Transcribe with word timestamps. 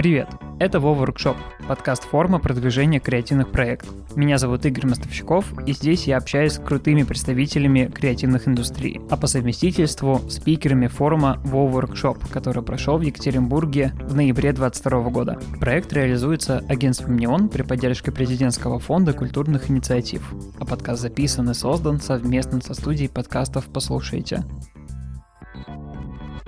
Привет! 0.00 0.30
Это 0.58 0.80
Вова 0.80 1.04
Workshop, 1.04 1.36
подкаст 1.68 2.04
форма 2.04 2.38
продвижения 2.38 3.00
креативных 3.00 3.50
проектов. 3.50 3.94
Меня 4.16 4.38
зовут 4.38 4.64
Игорь 4.64 4.86
Мостовщиков, 4.86 5.44
и 5.66 5.74
здесь 5.74 6.06
я 6.06 6.16
общаюсь 6.16 6.54
с 6.54 6.58
крутыми 6.58 7.02
представителями 7.02 7.84
креативных 7.84 8.48
индустрий, 8.48 8.98
а 9.10 9.18
по 9.18 9.26
совместительству 9.26 10.22
спикерами 10.30 10.86
форума 10.86 11.38
Вова 11.44 11.82
Workshop, 11.82 12.32
который 12.32 12.62
прошел 12.62 12.96
в 12.96 13.02
Екатеринбурге 13.02 13.92
в 14.00 14.14
ноябре 14.14 14.54
2022 14.54 15.10
года. 15.10 15.38
Проект 15.60 15.92
реализуется 15.92 16.64
агентством 16.66 17.18
«Неон» 17.18 17.50
при 17.50 17.60
поддержке 17.60 18.10
президентского 18.10 18.78
фонда 18.78 19.12
культурных 19.12 19.70
инициатив, 19.70 20.32
а 20.58 20.64
подкаст 20.64 21.02
записан 21.02 21.50
и 21.50 21.52
создан 21.52 22.00
совместно 22.00 22.62
со 22.62 22.72
студией 22.72 23.10
подкастов 23.10 23.66
«Послушайте». 23.66 24.46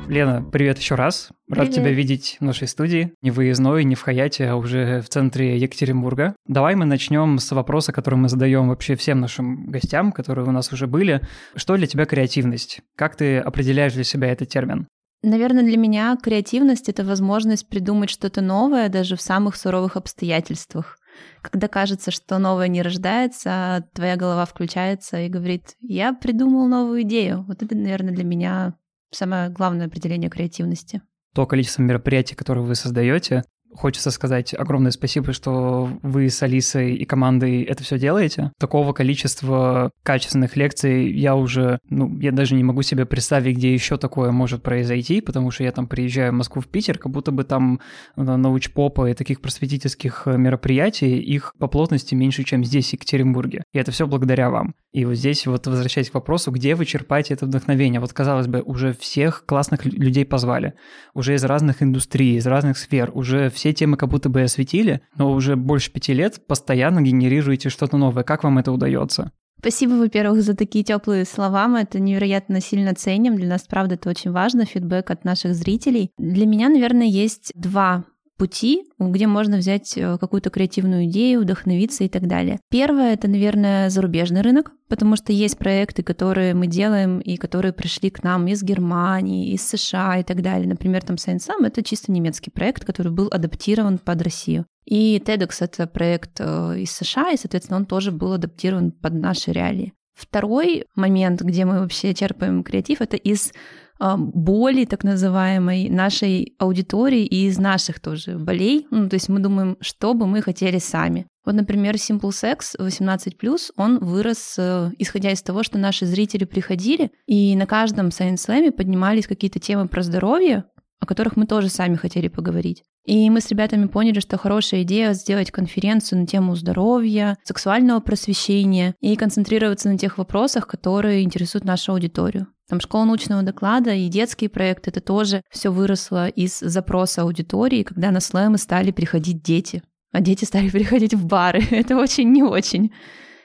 Лена, 0.08 0.44
привет 0.52 0.78
еще 0.78 0.94
раз. 0.94 1.30
Рад 1.48 1.68
Привет. 1.68 1.74
тебя 1.74 1.90
видеть 1.90 2.36
в 2.40 2.44
нашей 2.44 2.68
студии. 2.68 3.14
Не 3.22 3.30
выездной, 3.30 3.84
не 3.84 3.94
в 3.94 4.02
Хаяте, 4.02 4.48
а 4.48 4.56
уже 4.56 5.00
в 5.00 5.08
центре 5.08 5.56
Екатеринбурга. 5.56 6.34
Давай 6.46 6.74
мы 6.74 6.84
начнем 6.84 7.38
с 7.38 7.50
вопроса, 7.52 7.92
который 7.92 8.16
мы 8.16 8.28
задаем 8.28 8.68
вообще 8.68 8.96
всем 8.96 9.20
нашим 9.20 9.66
гостям, 9.66 10.12
которые 10.12 10.46
у 10.46 10.50
нас 10.50 10.72
уже 10.72 10.86
были. 10.86 11.22
Что 11.54 11.76
для 11.76 11.86
тебя 11.86 12.04
креативность? 12.04 12.80
Как 12.96 13.16
ты 13.16 13.38
определяешь 13.38 13.94
для 13.94 14.04
себя 14.04 14.28
этот 14.28 14.48
термин? 14.48 14.86
Наверное, 15.22 15.62
для 15.62 15.76
меня 15.76 16.16
креативность— 16.20 16.88
это 16.90 17.04
возможность 17.04 17.68
придумать 17.68 18.10
что-то 18.10 18.40
новое 18.40 18.88
даже 18.88 19.16
в 19.16 19.22
самых 19.22 19.54
суровых 19.54 19.96
обстоятельствах. 19.96 20.98
Когда 21.42 21.68
кажется, 21.68 22.10
что 22.10 22.38
новое 22.38 22.66
не 22.66 22.82
рождается, 22.82 23.50
а 23.50 23.80
твоя 23.94 24.16
голова 24.16 24.46
включается 24.46 25.20
и 25.20 25.28
говорит, 25.28 25.76
я 25.78 26.12
придумал 26.12 26.66
новую 26.66 27.02
идею. 27.02 27.44
Вот 27.46 27.62
это, 27.62 27.76
наверное, 27.76 28.12
для 28.12 28.24
меня 28.24 28.74
самое 29.12 29.50
главное 29.50 29.86
определение 29.86 30.30
креативности. 30.30 31.02
То 31.34 31.46
количество 31.46 31.82
мероприятий, 31.82 32.34
которые 32.34 32.64
вы 32.64 32.74
создаете, 32.74 33.44
Хочется 33.74 34.10
сказать 34.10 34.54
огромное 34.54 34.90
спасибо, 34.90 35.32
что 35.32 35.90
вы 36.02 36.28
с 36.28 36.42
Алисой 36.42 36.94
и 36.94 37.04
командой 37.04 37.62
это 37.62 37.82
все 37.82 37.98
делаете. 37.98 38.52
Такого 38.58 38.92
количества 38.92 39.90
качественных 40.02 40.56
лекций 40.56 41.10
я 41.12 41.34
уже, 41.34 41.78
ну, 41.88 42.18
я 42.18 42.32
даже 42.32 42.54
не 42.54 42.64
могу 42.64 42.82
себе 42.82 43.06
представить, 43.06 43.56
где 43.56 43.72
еще 43.72 43.96
такое 43.96 44.30
может 44.30 44.62
произойти, 44.62 45.20
потому 45.20 45.50
что 45.50 45.64
я 45.64 45.72
там 45.72 45.86
приезжаю 45.86 46.32
в 46.32 46.36
Москву, 46.36 46.60
в 46.60 46.68
Питер, 46.68 46.98
как 46.98 47.10
будто 47.12 47.32
бы 47.32 47.44
там 47.44 47.80
научпопа 48.16 49.10
и 49.10 49.14
таких 49.14 49.40
просветительских 49.40 50.24
мероприятий, 50.26 51.18
их 51.18 51.54
по 51.58 51.66
плотности 51.66 52.14
меньше, 52.14 52.44
чем 52.44 52.64
здесь, 52.64 52.90
в 52.90 52.92
Екатеринбурге. 52.92 53.64
И 53.72 53.78
это 53.78 53.90
все 53.90 54.06
благодаря 54.06 54.50
вам. 54.50 54.74
И 54.92 55.06
вот 55.06 55.14
здесь 55.14 55.46
вот 55.46 55.66
возвращаясь 55.66 56.10
к 56.10 56.14
вопросу, 56.14 56.50
где 56.50 56.74
вы 56.74 56.84
черпаете 56.84 57.34
это 57.34 57.46
вдохновение? 57.46 58.00
Вот, 58.00 58.12
казалось 58.12 58.46
бы, 58.46 58.60
уже 58.60 58.92
всех 58.92 59.44
классных 59.46 59.86
людей 59.86 60.26
позвали, 60.26 60.74
уже 61.14 61.34
из 61.34 61.44
разных 61.44 61.82
индустрий, 61.82 62.36
из 62.36 62.46
разных 62.46 62.76
сфер, 62.76 63.10
уже 63.14 63.48
все 63.48 63.61
все 63.62 63.72
темы 63.72 63.96
как 63.96 64.08
будто 64.08 64.28
бы 64.28 64.42
осветили, 64.42 65.02
но 65.16 65.30
уже 65.30 65.54
больше 65.54 65.92
пяти 65.92 66.12
лет 66.12 66.44
постоянно 66.48 67.00
генерируете 67.00 67.68
что-то 67.68 67.96
новое. 67.96 68.24
Как 68.24 68.42
вам 68.42 68.58
это 68.58 68.72
удается? 68.72 69.30
Спасибо, 69.60 69.92
во-первых, 69.92 70.42
за 70.42 70.56
такие 70.56 70.82
теплые 70.82 71.24
слова. 71.24 71.68
Мы 71.68 71.82
это 71.82 72.00
невероятно 72.00 72.60
сильно 72.60 72.92
ценим. 72.96 73.36
Для 73.36 73.46
нас, 73.46 73.62
правда, 73.68 73.94
это 73.94 74.10
очень 74.10 74.32
важно, 74.32 74.64
фидбэк 74.64 75.08
от 75.12 75.24
наших 75.24 75.54
зрителей. 75.54 76.10
Для 76.18 76.44
меня, 76.44 76.70
наверное, 76.70 77.06
есть 77.06 77.52
два 77.54 78.02
пути, 78.36 78.84
где 78.98 79.26
можно 79.26 79.58
взять 79.58 79.96
э, 79.96 80.18
какую-то 80.18 80.50
креативную 80.50 81.04
идею, 81.04 81.42
вдохновиться 81.42 82.04
и 82.04 82.08
так 82.08 82.26
далее. 82.26 82.60
Первое— 82.70 83.12
это, 83.14 83.28
наверное, 83.28 83.90
зарубежный 83.90 84.40
рынок, 84.40 84.72
потому 84.88 85.16
что 85.16 85.32
есть 85.32 85.58
проекты, 85.58 86.02
которые 86.02 86.54
мы 86.54 86.66
делаем 86.66 87.20
и 87.20 87.36
которые 87.36 87.72
пришли 87.72 88.10
к 88.10 88.22
нам 88.22 88.46
из 88.48 88.62
Германии, 88.62 89.52
из 89.52 89.66
США 89.66 90.18
и 90.18 90.22
так 90.22 90.42
далее. 90.42 90.68
Например, 90.68 91.02
там 91.02 91.16
Science 91.16 91.48
Sam— 91.48 91.66
это 91.66 91.82
чисто 91.82 92.12
немецкий 92.12 92.50
проект, 92.50 92.84
который 92.84 93.12
был 93.12 93.28
адаптирован 93.30 93.98
под 93.98 94.22
Россию. 94.22 94.66
И 94.84 95.22
TEDx— 95.24 95.56
это 95.60 95.86
проект 95.86 96.40
э, 96.40 96.80
из 96.80 96.90
США, 96.92 97.30
и, 97.30 97.36
соответственно, 97.36 97.78
он 97.78 97.86
тоже 97.86 98.10
был 98.10 98.32
адаптирован 98.32 98.90
под 98.90 99.14
наши 99.14 99.52
реалии. 99.52 99.92
Второй 100.14 100.84
момент, 100.94 101.40
где 101.40 101.64
мы 101.64 101.80
вообще 101.80 102.14
черпаем 102.14 102.62
креатив, 102.62 103.00
это 103.00 103.16
из 103.16 103.52
боли, 104.00 104.84
так 104.84 105.04
называемой, 105.04 105.88
нашей 105.88 106.54
аудитории 106.58 107.24
и 107.24 107.46
из 107.46 107.58
наших 107.58 108.00
тоже 108.00 108.38
болей. 108.38 108.86
Ну, 108.90 109.08
то 109.08 109.14
есть 109.14 109.28
мы 109.28 109.40
думаем, 109.40 109.76
что 109.80 110.14
бы 110.14 110.26
мы 110.26 110.42
хотели 110.42 110.78
сами. 110.78 111.26
Вот, 111.44 111.54
например, 111.54 111.96
Simple 111.96 112.30
Sex 112.30 112.76
18+, 112.78 113.58
он 113.76 113.98
вырос, 113.98 114.54
э, 114.58 114.90
исходя 114.98 115.32
из 115.32 115.42
того, 115.42 115.64
что 115.64 115.76
наши 115.76 116.06
зрители 116.06 116.44
приходили, 116.44 117.10
и 117.26 117.56
на 117.56 117.66
каждом 117.66 118.08
Science 118.08 118.46
Slam 118.46 118.70
поднимались 118.70 119.26
какие-то 119.26 119.58
темы 119.58 119.88
про 119.88 120.02
здоровье, 120.02 120.64
о 121.00 121.06
которых 121.06 121.36
мы 121.36 121.46
тоже 121.46 121.68
сами 121.68 121.96
хотели 121.96 122.28
поговорить. 122.28 122.84
И 123.04 123.28
мы 123.28 123.40
с 123.40 123.48
ребятами 123.48 123.86
поняли, 123.88 124.20
что 124.20 124.38
хорошая 124.38 124.82
идея 124.82 125.12
сделать 125.14 125.50
конференцию 125.50 126.20
на 126.20 126.26
тему 126.28 126.54
здоровья, 126.54 127.36
сексуального 127.42 127.98
просвещения 127.98 128.94
и 129.00 129.16
концентрироваться 129.16 129.88
на 129.88 129.98
тех 129.98 130.18
вопросах, 130.18 130.68
которые 130.68 131.24
интересуют 131.24 131.64
нашу 131.64 131.92
аудиторию. 131.92 132.46
Там 132.72 132.80
школа 132.80 133.04
научного 133.04 133.42
доклада 133.42 133.92
и 133.92 134.08
детский 134.08 134.48
проект, 134.48 134.88
это 134.88 135.02
тоже 135.02 135.42
все 135.50 135.70
выросло 135.70 136.28
из 136.28 136.58
запроса 136.58 137.20
аудитории, 137.20 137.82
когда 137.82 138.10
на 138.10 138.20
слэмы 138.20 138.56
стали 138.56 138.92
приходить 138.92 139.42
дети, 139.42 139.82
а 140.10 140.22
дети 140.22 140.46
стали 140.46 140.70
приходить 140.70 141.12
в 141.12 141.26
бары. 141.26 141.62
это 141.70 141.98
очень 141.98 142.32
не 142.32 142.42
очень. 142.42 142.90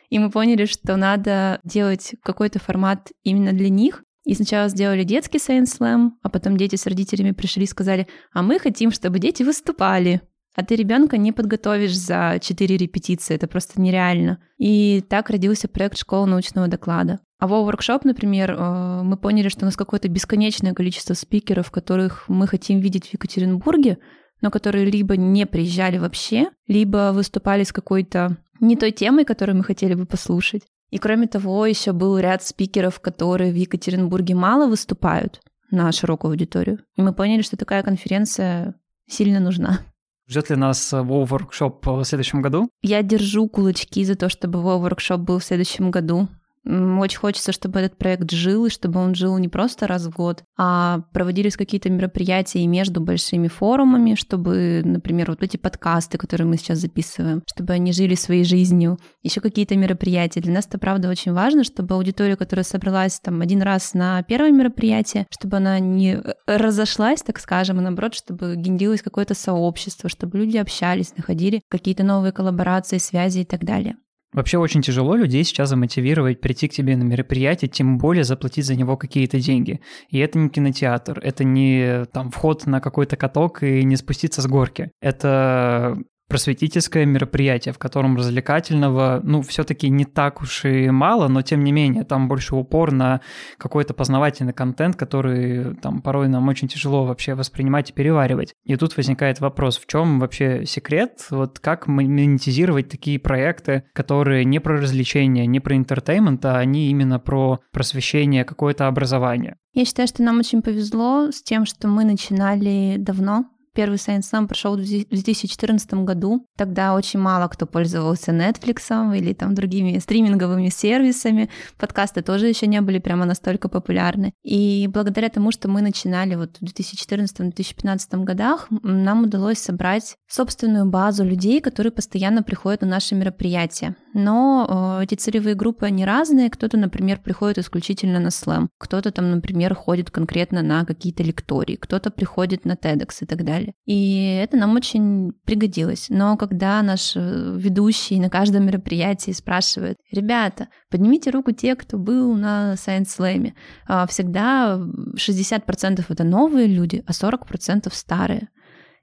И 0.09 0.17
мы 0.17 0.31
поняли, 0.31 0.63
что 0.63 0.95
надо 0.95 1.59
делать 1.65 2.15
какой-то 2.23 2.59
формат 2.59 3.11
именно 3.23 3.51
для 3.51 3.67
них, 3.67 4.01
и 4.23 4.33
сначала 4.33 4.69
сделали 4.69 5.03
детский 5.03 5.39
Science 5.39 5.77
Slam, 5.77 6.11
а 6.23 6.29
потом 6.29 6.55
дети 6.55 6.77
с 6.77 6.87
родителями 6.87 7.31
пришли 7.31 7.65
и 7.65 7.67
сказали, 7.67 8.07
а 8.31 8.41
мы 8.41 8.59
хотим, 8.59 8.91
чтобы 8.91 9.19
дети 9.19 9.43
выступали. 9.43 10.21
А 10.57 10.65
ты 10.65 10.75
ребенка 10.75 11.17
не 11.17 11.31
подготовишь 11.31 11.95
за 11.95 12.39
четыре 12.41 12.77
репетиции, 12.77 13.35
это 13.35 13.47
просто 13.47 13.79
нереально. 13.79 14.39
И 14.57 15.03
так 15.07 15.29
родился 15.29 15.67
проект 15.67 15.99
школы 15.99 16.25
научного 16.25 16.67
доклада. 16.67 17.19
А 17.37 17.47
в 17.47 17.53
Workshop, 17.53 18.01
например, 18.05 18.55
э, 18.57 19.01
мы 19.03 19.17
поняли, 19.17 19.49
что 19.49 19.61
у 19.61 19.65
нас 19.65 19.75
какое-то 19.75 20.07
бесконечное 20.09 20.73
количество 20.73 21.13
спикеров, 21.13 21.69
которых 21.69 22.27
мы 22.27 22.47
хотим 22.47 22.79
видеть 22.79 23.05
в 23.05 23.13
Екатеринбурге, 23.13 23.99
но 24.41 24.49
которые 24.49 24.85
либо 24.85 25.15
не 25.15 25.45
приезжали 25.45 25.99
вообще, 25.99 26.49
либо 26.67 27.11
выступали 27.13 27.63
с 27.63 27.71
какой-то 27.71 28.37
не 28.59 28.75
той 28.75 28.91
темой, 28.91 29.25
которую 29.25 29.57
мы 29.57 29.63
хотели 29.63 29.93
бы 29.93 30.07
послушать. 30.07 30.63
И 30.89 30.97
кроме 30.97 31.27
того, 31.27 31.67
еще 31.67 31.91
был 31.91 32.17
ряд 32.17 32.41
спикеров, 32.41 32.99
которые 32.99 33.51
в 33.51 33.55
Екатеринбурге 33.55 34.33
мало 34.33 34.65
выступают 34.65 35.39
на 35.69 35.91
широкую 35.91 36.31
аудиторию. 36.31 36.79
И 36.95 37.03
мы 37.03 37.13
поняли, 37.13 37.43
что 37.43 37.57
такая 37.57 37.83
конференция 37.83 38.73
сильно 39.07 39.39
нужна. 39.39 39.81
Ждет 40.29 40.49
ли 40.49 40.57
нас 40.57 40.93
WoW 40.93 41.25
Workshop 41.25 41.79
в 41.83 42.03
следующем 42.03 42.41
году? 42.41 42.69
Я 42.81 43.01
держу 43.01 43.47
кулачки 43.47 44.03
за 44.03 44.15
то, 44.15 44.27
чтобы 44.27 44.59
WoW 44.59 44.89
Workshop 44.89 45.17
был 45.19 45.39
в 45.39 45.43
следующем 45.43 45.89
году. 45.89 46.27
Очень 46.67 47.19
хочется, 47.19 47.53
чтобы 47.53 47.79
этот 47.79 47.97
проект 47.97 48.29
жил, 48.31 48.65
и 48.65 48.69
чтобы 48.69 48.99
он 48.99 49.15
жил 49.15 49.37
не 49.37 49.47
просто 49.47 49.87
раз 49.87 50.05
в 50.05 50.09
год, 50.09 50.43
а 50.57 51.01
проводились 51.13 51.55
какие-то 51.55 51.89
мероприятия 51.89 52.65
между 52.67 52.99
большими 52.99 53.47
форумами, 53.47 54.15
чтобы, 54.15 54.81
например, 54.83 55.29
вот 55.29 55.43
эти 55.43 55.55
подкасты, 55.55 56.17
которые 56.17 56.45
мы 56.47 56.57
сейчас 56.57 56.79
записываем, 56.79 57.41
чтобы 57.47 57.73
они 57.73 57.93
жили 57.93 58.15
своей 58.15 58.43
жизнью, 58.43 58.99
еще 59.23 59.39
какие-то 59.39 59.77
мероприятия. 59.77 60.41
Для 60.41 60.53
нас 60.53 60.67
это, 60.67 60.77
правда, 60.77 61.09
очень 61.09 61.31
важно, 61.31 61.63
чтобы 61.63 61.95
аудитория, 61.95 62.35
которая 62.35 62.65
собралась 62.65 63.19
там 63.21 63.39
один 63.39 63.61
раз 63.61 63.93
на 63.93 64.21
первое 64.23 64.51
мероприятие, 64.51 65.25
чтобы 65.29 65.57
она 65.57 65.79
не 65.79 66.21
разошлась, 66.47 67.21
так 67.21 67.39
скажем, 67.39 67.79
а 67.79 67.81
наоборот, 67.81 68.13
чтобы 68.13 68.55
генерилось 68.57 69.01
какое-то 69.01 69.35
сообщество, 69.35 70.09
чтобы 70.09 70.37
люди 70.37 70.57
общались, 70.57 71.15
находили 71.15 71.61
какие-то 71.69 72.03
новые 72.03 72.33
коллаборации, 72.33 72.97
связи 72.97 73.39
и 73.39 73.45
так 73.45 73.63
далее. 73.63 73.95
Вообще 74.33 74.57
очень 74.57 74.81
тяжело 74.81 75.15
людей 75.15 75.43
сейчас 75.43 75.69
замотивировать 75.69 76.41
прийти 76.41 76.67
к 76.67 76.73
тебе 76.73 76.97
на 76.97 77.03
мероприятие, 77.03 77.69
тем 77.69 77.97
более 77.97 78.23
заплатить 78.23 78.65
за 78.65 78.75
него 78.75 78.97
какие-то 78.97 79.39
деньги. 79.39 79.79
И 80.09 80.19
это 80.19 80.37
не 80.37 80.49
кинотеатр, 80.49 81.19
это 81.19 81.43
не 81.43 82.05
там 82.11 82.29
вход 82.29 82.65
на 82.65 82.81
какой-то 82.81 83.15
каток 83.15 83.63
и 83.63 83.83
не 83.83 83.95
спуститься 83.95 84.41
с 84.41 84.47
горки. 84.47 84.91
Это 85.01 85.97
просветительское 86.27 87.05
мероприятие, 87.05 87.73
в 87.73 87.77
котором 87.77 88.17
развлекательного, 88.17 89.21
ну, 89.23 89.41
все-таки 89.41 89.89
не 89.89 90.05
так 90.05 90.41
уж 90.41 90.65
и 90.65 90.89
мало, 90.89 91.27
но 91.27 91.41
тем 91.41 91.63
не 91.63 91.71
менее, 91.71 92.03
там 92.03 92.27
больше 92.27 92.55
упор 92.55 92.91
на 92.91 93.21
какой-то 93.57 93.93
познавательный 93.93 94.53
контент, 94.53 94.95
который 94.95 95.75
там 95.75 96.01
порой 96.01 96.27
нам 96.27 96.47
очень 96.47 96.67
тяжело 96.67 97.05
вообще 97.05 97.33
воспринимать 97.33 97.89
и 97.89 97.93
переваривать. 97.93 98.53
И 98.65 98.75
тут 98.75 98.95
возникает 98.97 99.39
вопрос, 99.39 99.77
в 99.77 99.87
чем 99.87 100.19
вообще 100.19 100.65
секрет, 100.65 101.27
вот 101.29 101.59
как 101.59 101.87
монетизировать 101.87 102.89
такие 102.89 103.19
проекты, 103.19 103.83
которые 103.93 104.45
не 104.45 104.59
про 104.59 104.77
развлечения, 104.77 105.45
не 105.45 105.59
про 105.59 105.75
интертеймент, 105.75 106.43
а 106.45 106.57
они 106.57 106.89
именно 106.89 107.19
про 107.19 107.59
просвещение, 107.71 108.43
какое-то 108.43 108.87
образование. 108.87 109.55
Я 109.73 109.85
считаю, 109.85 110.07
что 110.07 110.23
нам 110.23 110.39
очень 110.39 110.61
повезло 110.61 111.31
с 111.31 111.43
тем, 111.43 111.65
что 111.65 111.87
мы 111.87 112.03
начинали 112.03 112.95
давно, 112.97 113.45
Первый 113.77 113.97
Science 113.97 114.21
Slam 114.33 114.47
прошел 114.47 114.75
в 114.75 114.79
2014 114.79 115.93
году. 116.03 116.47
Тогда 116.57 116.95
очень 116.95 117.19
мало 117.19 117.47
кто 117.47 117.67
пользовался 117.67 118.31
Netflix 118.31 119.15
или 119.15 119.33
там 119.33 119.53
другими 119.53 119.99
стриминговыми 119.99 120.69
сервисами. 120.69 121.51
Подкасты 121.77 122.23
тоже 122.23 122.47
еще 122.47 122.65
не 122.65 122.81
были 122.81 122.97
прямо 122.97 123.25
настолько 123.25 123.69
популярны. 123.69 124.33
И 124.43 124.89
благодаря 124.91 125.29
тому, 125.29 125.51
что 125.51 125.67
мы 125.67 125.81
начинали 125.81 126.33
вот 126.33 126.57
в 126.59 126.63
2014-2015 126.63 128.23
годах, 128.23 128.67
нам 128.81 129.25
удалось 129.25 129.59
собрать 129.59 130.15
собственную 130.27 130.87
базу 130.87 131.23
людей, 131.23 131.61
которые 131.61 131.91
постоянно 131.91 132.41
приходят 132.41 132.81
на 132.81 132.87
наши 132.87 133.13
мероприятия. 133.13 133.95
Но 134.17 134.97
э, 134.99 135.03
эти 135.03 135.13
целевые 135.13 135.53
группы, 135.53 135.85
они 135.85 136.03
разные. 136.03 136.49
Кто-то, 136.49 136.75
например, 136.77 137.19
приходит 137.23 137.59
исключительно 137.59 138.19
на 138.19 138.31
слэм, 138.31 138.69
кто-то 138.79 139.11
там, 139.11 139.29
например, 139.29 139.75
ходит 139.75 140.09
конкретно 140.09 140.63
на 140.63 140.85
какие-то 140.85 141.21
лектории, 141.21 141.75
кто-то 141.75 142.09
приходит 142.09 142.65
на 142.65 142.71
TEDx 142.71 143.09
и 143.21 143.25
так 143.27 143.43
далее. 143.45 143.66
И 143.85 144.39
это 144.41 144.57
нам 144.57 144.75
очень 144.75 145.31
пригодилось. 145.45 146.07
Но 146.09 146.37
когда 146.37 146.81
наш 146.81 147.15
э, 147.15 147.55
ведущий 147.57 148.19
на 148.19 148.29
каждом 148.29 148.65
мероприятии 148.65 149.31
спрашивает, 149.31 149.97
ребята, 150.11 150.67
поднимите 150.89 151.29
руку 151.29 151.51
те, 151.51 151.75
кто 151.75 151.97
был 151.97 152.35
на 152.35 152.73
Science 152.73 153.17
Slam, 153.17 153.53
а 153.87 154.07
всегда 154.07 154.79
60% 155.15 156.05
это 156.07 156.23
новые 156.23 156.67
люди, 156.67 157.03
а 157.05 157.11
40% 157.11 157.89
старые. 157.91 158.49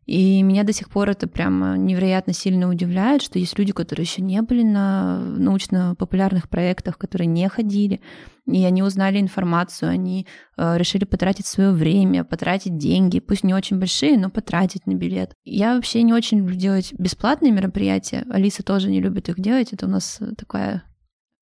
И 0.07 0.43
меня 0.43 0.65
до 0.65 0.73
сих 0.73 0.91
пор 0.91 1.11
это 1.11 1.27
прямо 1.27 1.77
невероятно 1.77 2.33
сильно 2.33 2.69
удивляет, 2.69 3.23
что 3.23 3.39
есть 3.39 3.59
люди, 3.59 3.73
которые 3.73 4.05
еще 4.05 4.23
не 4.23 4.43
были 4.43 4.63
на 4.63 5.19
научно-популярных 5.19 6.49
проектах, 6.49 6.99
которые 6.99 7.27
не 7.27 7.49
ходили, 7.49 8.01
и 8.47 8.63
они 8.65 8.83
узнали 8.83 9.19
информацию, 9.19 9.91
они 9.91 10.27
э, 10.57 10.77
решили 10.77 11.05
потратить 11.05 11.47
свое 11.47 11.71
время, 11.71 12.25
потратить 12.25 12.77
деньги, 12.77 13.21
пусть 13.21 13.45
не 13.45 13.55
очень 13.55 13.79
большие, 13.79 14.19
но 14.19 14.29
потратить 14.29 14.87
на 14.87 14.95
билет. 14.95 15.35
Я 15.45 15.75
вообще 15.75 16.03
не 16.03 16.13
очень 16.13 16.39
люблю 16.39 16.55
делать 16.55 16.93
бесплатные 16.99 17.53
мероприятия. 17.53 18.27
Алиса 18.31 18.63
тоже 18.63 18.91
не 18.91 19.01
любит 19.01 19.31
их 19.31 19.41
делать. 19.41 19.73
Это 19.73 19.87
у 19.87 19.89
нас 19.89 20.21
такая 20.37 20.83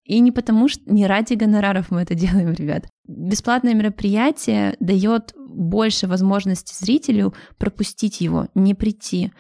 и 0.04 0.20
не 0.20 0.32
потому, 0.32 0.68
что 0.68 0.82
не 0.90 1.06
ради 1.06 1.34
гонораров 1.34 1.90
мы 1.90 2.02
это 2.02 2.14
делаем, 2.16 2.52
ребят. 2.52 2.86
Бесплатное 3.06 3.74
мероприятие 3.74 4.76
дает 4.80 5.34
больше 5.36 6.06
возможности 6.06 6.74
зрителю 6.82 7.34
пропустить 7.58 8.20
его, 8.20 8.48
не 8.54 8.74
прийти. 8.74 9.32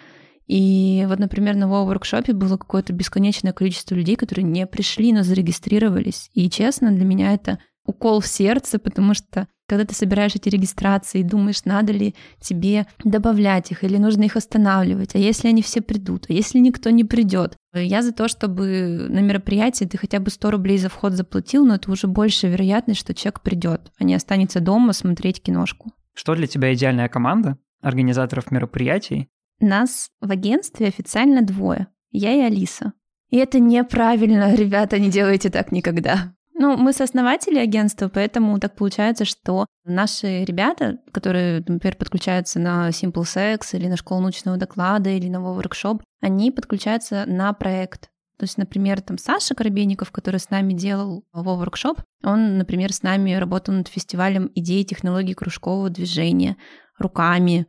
И 0.46 1.04
вот, 1.08 1.18
например, 1.18 1.56
на 1.56 1.68
воркшопе 1.68 2.32
было 2.32 2.56
какое-то 2.56 2.92
бесконечное 2.92 3.52
количество 3.52 3.94
людей, 3.94 4.16
которые 4.16 4.44
не 4.44 4.66
пришли, 4.66 5.12
но 5.12 5.22
зарегистрировались. 5.22 6.30
И 6.34 6.50
честно, 6.50 6.92
для 6.92 7.04
меня 7.04 7.32
это 7.32 7.58
укол 7.86 8.20
в 8.20 8.26
сердце, 8.26 8.78
потому 8.78 9.14
что 9.14 9.48
когда 9.72 9.86
ты 9.86 9.94
собираешь 9.94 10.34
эти 10.34 10.50
регистрации 10.50 11.20
и 11.20 11.24
думаешь, 11.24 11.64
надо 11.64 11.94
ли 11.94 12.14
тебе 12.38 12.86
добавлять 13.04 13.70
их 13.70 13.84
или 13.84 13.96
нужно 13.96 14.24
их 14.24 14.36
останавливать, 14.36 15.14
а 15.14 15.18
если 15.18 15.48
они 15.48 15.62
все 15.62 15.80
придут, 15.80 16.26
а 16.28 16.34
если 16.34 16.58
никто 16.58 16.90
не 16.90 17.04
придет. 17.04 17.56
Я 17.72 18.02
за 18.02 18.12
то, 18.12 18.28
чтобы 18.28 19.06
на 19.08 19.20
мероприятии 19.20 19.86
ты 19.86 19.96
хотя 19.96 20.20
бы 20.20 20.30
100 20.30 20.50
рублей 20.50 20.76
за 20.76 20.90
вход 20.90 21.14
заплатил, 21.14 21.64
но 21.64 21.76
это 21.76 21.90
уже 21.90 22.06
больше 22.06 22.48
вероятность, 22.48 23.00
что 23.00 23.14
человек 23.14 23.40
придет, 23.40 23.90
а 23.98 24.04
не 24.04 24.14
останется 24.14 24.60
дома 24.60 24.92
смотреть 24.92 25.42
киношку. 25.42 25.90
Что 26.12 26.34
для 26.34 26.46
тебя 26.46 26.74
идеальная 26.74 27.08
команда 27.08 27.56
организаторов 27.80 28.50
мероприятий? 28.50 29.30
Нас 29.58 30.10
в 30.20 30.30
агентстве 30.30 30.88
официально 30.88 31.40
двое. 31.40 31.86
Я 32.10 32.34
и 32.34 32.40
Алиса. 32.40 32.92
И 33.30 33.38
это 33.38 33.58
неправильно, 33.58 34.54
ребята, 34.54 34.98
не 34.98 35.08
делайте 35.08 35.48
так 35.48 35.72
никогда. 35.72 36.34
Ну, 36.62 36.76
мы 36.76 36.92
сооснователи 36.92 37.58
агентства, 37.58 38.08
поэтому 38.08 38.56
так 38.60 38.76
получается, 38.76 39.24
что 39.24 39.66
наши 39.84 40.44
ребята, 40.44 40.98
которые, 41.10 41.58
например, 41.66 41.96
подключаются 41.96 42.60
на 42.60 42.90
Simple 42.90 43.24
Sex 43.24 43.76
или 43.76 43.88
на 43.88 43.96
школу 43.96 44.20
научного 44.20 44.56
доклада 44.56 45.10
или 45.10 45.26
на 45.26 45.40
воркшоп, 45.40 46.04
они 46.20 46.52
подключаются 46.52 47.24
на 47.26 47.52
проект. 47.52 48.10
То 48.38 48.44
есть, 48.44 48.58
например, 48.58 49.00
там 49.00 49.18
Саша 49.18 49.56
Коробейников, 49.56 50.12
который 50.12 50.38
с 50.38 50.50
нами 50.50 50.72
делал 50.72 51.24
воркшоп, 51.32 52.00
он, 52.22 52.58
например, 52.58 52.92
с 52.92 53.02
нами 53.02 53.32
работал 53.32 53.74
над 53.74 53.88
фестивалем 53.88 54.48
идей 54.54 54.84
технологий 54.84 55.34
кружкового 55.34 55.90
движения 55.90 56.56
руками, 56.96 57.66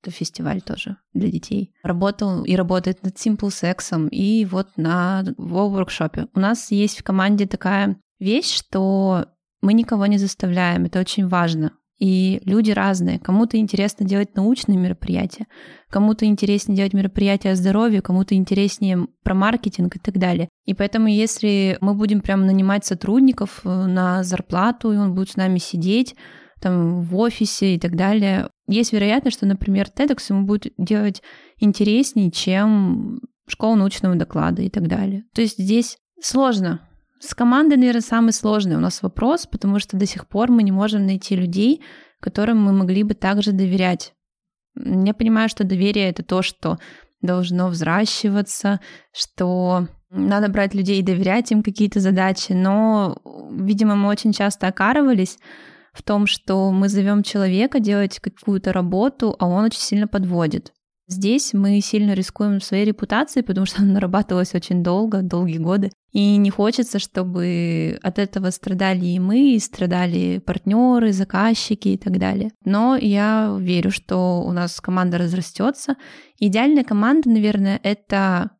это 0.00 0.12
фестиваль 0.12 0.62
тоже 0.62 0.96
для 1.12 1.28
детей. 1.28 1.72
Работал 1.82 2.44
и 2.44 2.54
работает 2.54 3.02
над 3.02 3.16
Simple 3.16 3.48
Sex 3.48 4.08
и 4.10 4.44
вот 4.44 4.68
на 4.76 5.24
воркшопе. 5.36 6.28
У 6.34 6.38
нас 6.38 6.70
есть 6.70 7.00
в 7.00 7.02
команде 7.02 7.46
такая 7.46 7.96
вещь, 8.18 8.54
что 8.54 9.26
мы 9.60 9.74
никого 9.74 10.06
не 10.06 10.18
заставляем, 10.18 10.84
это 10.84 11.00
очень 11.00 11.26
важно. 11.26 11.72
И 11.98 12.40
люди 12.44 12.70
разные. 12.70 13.18
Кому-то 13.18 13.56
интересно 13.56 14.06
делать 14.06 14.36
научные 14.36 14.78
мероприятия, 14.78 15.46
кому-то 15.90 16.26
интереснее 16.26 16.76
делать 16.76 16.92
мероприятия 16.92 17.50
о 17.50 17.56
здоровье, 17.56 18.02
кому-то 18.02 18.36
интереснее 18.36 19.08
про 19.24 19.34
маркетинг 19.34 19.96
и 19.96 19.98
так 19.98 20.16
далее. 20.16 20.48
И 20.64 20.74
поэтому, 20.74 21.08
если 21.08 21.76
мы 21.80 21.94
будем 21.94 22.20
прям 22.20 22.46
нанимать 22.46 22.84
сотрудников 22.84 23.62
э, 23.64 23.68
на 23.68 24.22
зарплату, 24.22 24.92
и 24.92 24.96
он 24.96 25.14
будет 25.14 25.30
с 25.30 25.36
нами 25.36 25.58
сидеть, 25.58 26.14
там 26.60 27.02
в 27.02 27.16
офисе 27.16 27.74
и 27.74 27.80
так 27.80 27.96
далее, 27.96 28.48
есть 28.68 28.92
вероятность, 28.92 29.36
что, 29.36 29.46
например, 29.46 29.88
TEDx 29.94 30.26
ему 30.28 30.46
будет 30.46 30.72
делать 30.78 31.22
интереснее, 31.58 32.30
чем 32.30 33.20
школа 33.48 33.74
научного 33.74 34.14
доклада 34.14 34.62
и 34.62 34.70
так 34.70 34.86
далее. 34.86 35.24
То 35.34 35.40
есть 35.40 35.58
здесь 35.58 35.96
сложно 36.20 36.87
с 37.20 37.34
командой, 37.34 37.76
наверное, 37.76 38.00
самый 38.00 38.32
сложный 38.32 38.76
у 38.76 38.80
нас 38.80 39.02
вопрос, 39.02 39.46
потому 39.46 39.78
что 39.78 39.96
до 39.96 40.06
сих 40.06 40.26
пор 40.26 40.50
мы 40.50 40.62
не 40.62 40.72
можем 40.72 41.06
найти 41.06 41.36
людей, 41.36 41.82
которым 42.20 42.62
мы 42.62 42.72
могли 42.72 43.02
бы 43.02 43.14
также 43.14 43.52
доверять. 43.52 44.14
Я 44.76 45.14
понимаю, 45.14 45.48
что 45.48 45.64
доверие— 45.64 46.08
это 46.10 46.22
то, 46.22 46.42
что 46.42 46.78
должно 47.20 47.68
взращиваться, 47.68 48.80
что 49.12 49.88
надо 50.10 50.48
брать 50.48 50.74
людей 50.74 51.00
и 51.00 51.04
доверять 51.04 51.50
им 51.50 51.62
какие-то 51.62 52.00
задачи, 52.00 52.52
но, 52.52 53.20
видимо, 53.50 53.96
мы 53.96 54.08
очень 54.08 54.32
часто 54.32 54.68
окарывались 54.68 55.38
в 55.92 56.02
том, 56.02 56.26
что 56.26 56.70
мы 56.70 56.88
зовем 56.88 57.22
человека 57.22 57.80
делать 57.80 58.20
какую-то 58.20 58.72
работу, 58.72 59.34
а 59.38 59.46
он 59.46 59.64
очень 59.64 59.80
сильно 59.80 60.06
подводит. 60.06 60.72
Здесь 61.08 61.54
мы 61.54 61.80
сильно 61.80 62.12
рискуем 62.12 62.60
своей 62.60 62.84
репутацией, 62.84 63.44
потому 63.44 63.66
что 63.66 63.82
она 63.82 63.94
нарабатывалась 63.94 64.54
очень 64.54 64.82
долго, 64.82 65.22
долгие 65.22 65.58
годы. 65.58 65.90
И 66.12 66.36
не 66.36 66.50
хочется, 66.50 66.98
чтобы 66.98 67.98
от 68.02 68.18
этого 68.18 68.50
страдали 68.50 69.04
и 69.04 69.18
мы, 69.18 69.54
и 69.54 69.58
страдали 69.58 70.38
партнеры, 70.38 71.12
заказчики 71.12 71.88
и 71.88 71.98
так 71.98 72.18
далее. 72.18 72.50
Но 72.64 72.96
я 72.96 73.56
верю, 73.60 73.90
что 73.90 74.42
у 74.42 74.52
нас 74.52 74.80
команда 74.80 75.18
разрастется. 75.18 75.96
Идеальная 76.38 76.84
команда, 76.84 77.28
наверное, 77.28 77.78
это 77.82 78.52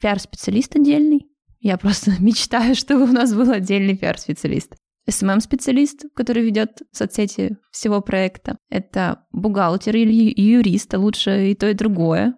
пиар-специалист 0.00 0.76
отдельный. 0.76 1.26
Я 1.60 1.78
просто 1.78 2.12
мечтаю, 2.20 2.74
чтобы 2.74 3.04
у 3.04 3.12
нас 3.12 3.34
был 3.34 3.50
отдельный 3.50 3.96
пиар-специалист. 3.96 4.74
SMM-специалист, 5.08 6.04
который 6.14 6.42
ведет 6.44 6.82
соцсети 6.92 7.56
всего 7.72 8.02
проекта. 8.02 8.58
Это 8.68 9.24
бухгалтер 9.32 9.96
или 9.96 10.38
юрист, 10.38 10.92
а 10.94 10.98
лучше 10.98 11.50
и 11.50 11.54
то, 11.54 11.68
и 11.68 11.74
другое. 11.74 12.34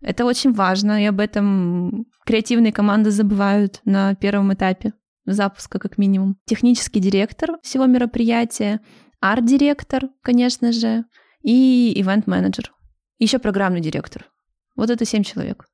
Это 0.00 0.24
очень 0.24 0.52
важно, 0.52 1.02
и 1.02 1.06
об 1.06 1.18
этом 1.18 2.06
креативные 2.24 2.72
команды 2.72 3.10
забывают 3.10 3.80
на 3.84 4.14
первом 4.14 4.52
этапе 4.54 4.92
запуска, 5.26 5.78
как 5.78 5.98
минимум. 5.98 6.36
Технический 6.46 7.00
директор 7.00 7.58
всего 7.62 7.86
мероприятия, 7.86 8.80
арт-директор, 9.20 10.08
конечно 10.22 10.72
же, 10.72 11.04
и 11.42 11.92
ивент-менеджер. 12.00 12.72
Еще 13.18 13.38
программный 13.38 13.80
директор. 13.80 14.26
Вот 14.76 14.90
это 14.90 15.04
семь 15.04 15.22
человек 15.22 15.66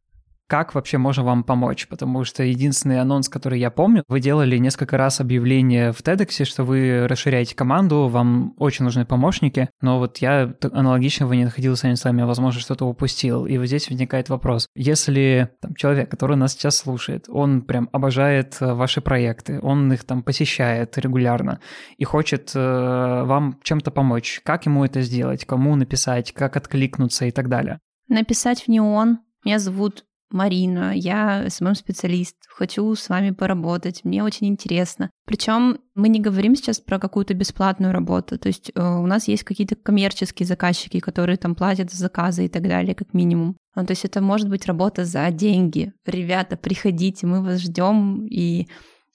как 0.51 0.75
вообще 0.75 0.99
можем 0.99 1.27
вам 1.27 1.45
помочь? 1.45 1.87
Потому 1.87 2.25
что 2.25 2.43
единственный 2.43 3.01
анонс, 3.01 3.29
который 3.29 3.61
я 3.61 3.71
помню, 3.71 4.03
вы 4.09 4.19
делали 4.19 4.57
несколько 4.57 4.97
раз 4.97 5.21
объявление 5.21 5.93
в 5.93 6.01
TEDx, 6.03 6.45
что 6.45 6.65
вы 6.65 7.07
расширяете 7.07 7.55
команду, 7.55 8.09
вам 8.09 8.55
очень 8.59 8.85
нужны 8.85 9.07
помощники, 9.07 9.71
но 9.81 10.01
вот 10.01 10.19
я 10.19 10.53
аналогичного 10.61 11.35
не 11.35 11.45
находил 11.45 11.77
с 11.77 12.05
вами, 12.05 12.23
возможно, 12.23 12.61
что-то 12.61 12.87
упустил. 12.87 13.47
И 13.47 13.59
вот 13.59 13.67
здесь 13.67 13.89
возникает 13.89 14.29
вопрос. 14.29 14.67
Если 14.75 15.51
там, 15.61 15.77
человек, 15.77 16.11
который 16.11 16.37
нас 16.37 16.55
сейчас 16.55 16.79
слушает, 16.79 17.27
он 17.29 17.63
прям 17.63 17.89
обожает 17.93 18.57
э, 18.61 18.75
ваши 18.75 19.01
проекты, 19.01 19.61
он 19.61 19.93
их 19.93 20.03
там 20.03 20.25
посещает 20.25 20.99
регулярно 20.99 21.61
и 21.97 22.03
хочет 22.03 22.51
э, 22.57 23.23
вам 23.25 23.61
чем-то 23.63 23.93
помочь, 23.93 24.41
как 24.43 24.67
ему 24.67 24.85
это 24.85 25.01
сделать, 25.03 25.45
кому 25.45 25.77
написать, 25.77 26.33
как 26.33 26.57
откликнуться 26.57 27.27
и 27.27 27.31
так 27.31 27.49
далее? 27.49 27.79
Написать 28.09 28.63
в 28.63 28.69
неон. 28.69 29.21
Меня 29.45 29.61
зовут 29.61 30.05
Марина, 30.31 30.93
я 30.95 31.47
SMM-специалист, 31.49 32.37
хочу 32.49 32.95
с 32.95 33.09
вами 33.09 33.31
поработать, 33.31 34.05
мне 34.05 34.23
очень 34.23 34.49
интересно. 34.49 35.11
Причем 35.27 35.79
мы 35.95 36.09
не 36.09 36.21
говорим 36.21 36.55
сейчас 36.55 36.81
про 36.81 36.99
какую-то 36.99 37.35
бесплатную 37.35 37.93
работу, 37.93 38.39
то 38.39 38.49
есть 38.49 38.71
э, 38.75 38.81
у 38.81 39.07
нас 39.07 39.29
есть 39.29 39.45
какие-то 39.45 39.77
коммерческие 39.77 40.47
заказчики, 40.47 41.01
которые 41.01 41.37
там 41.37 41.55
платят 41.55 41.91
за 41.91 41.99
заказы 41.99 42.47
и 42.47 42.49
так 42.49 42.63
далее, 42.63 42.95
как 42.95 43.13
минимум. 43.13 43.57
Ну, 43.75 43.87
то 43.87 43.93
есть 43.93 44.05
это 44.05 44.21
может 44.21 44.49
быть 44.49 44.67
работа 44.67 45.05
за 45.05 45.31
деньги. 45.31 45.93
Ребята, 46.07 46.57
приходите, 46.57 47.27
мы 47.27 47.43
вас 47.43 47.61
ждем 47.61 48.27
и 48.27 48.67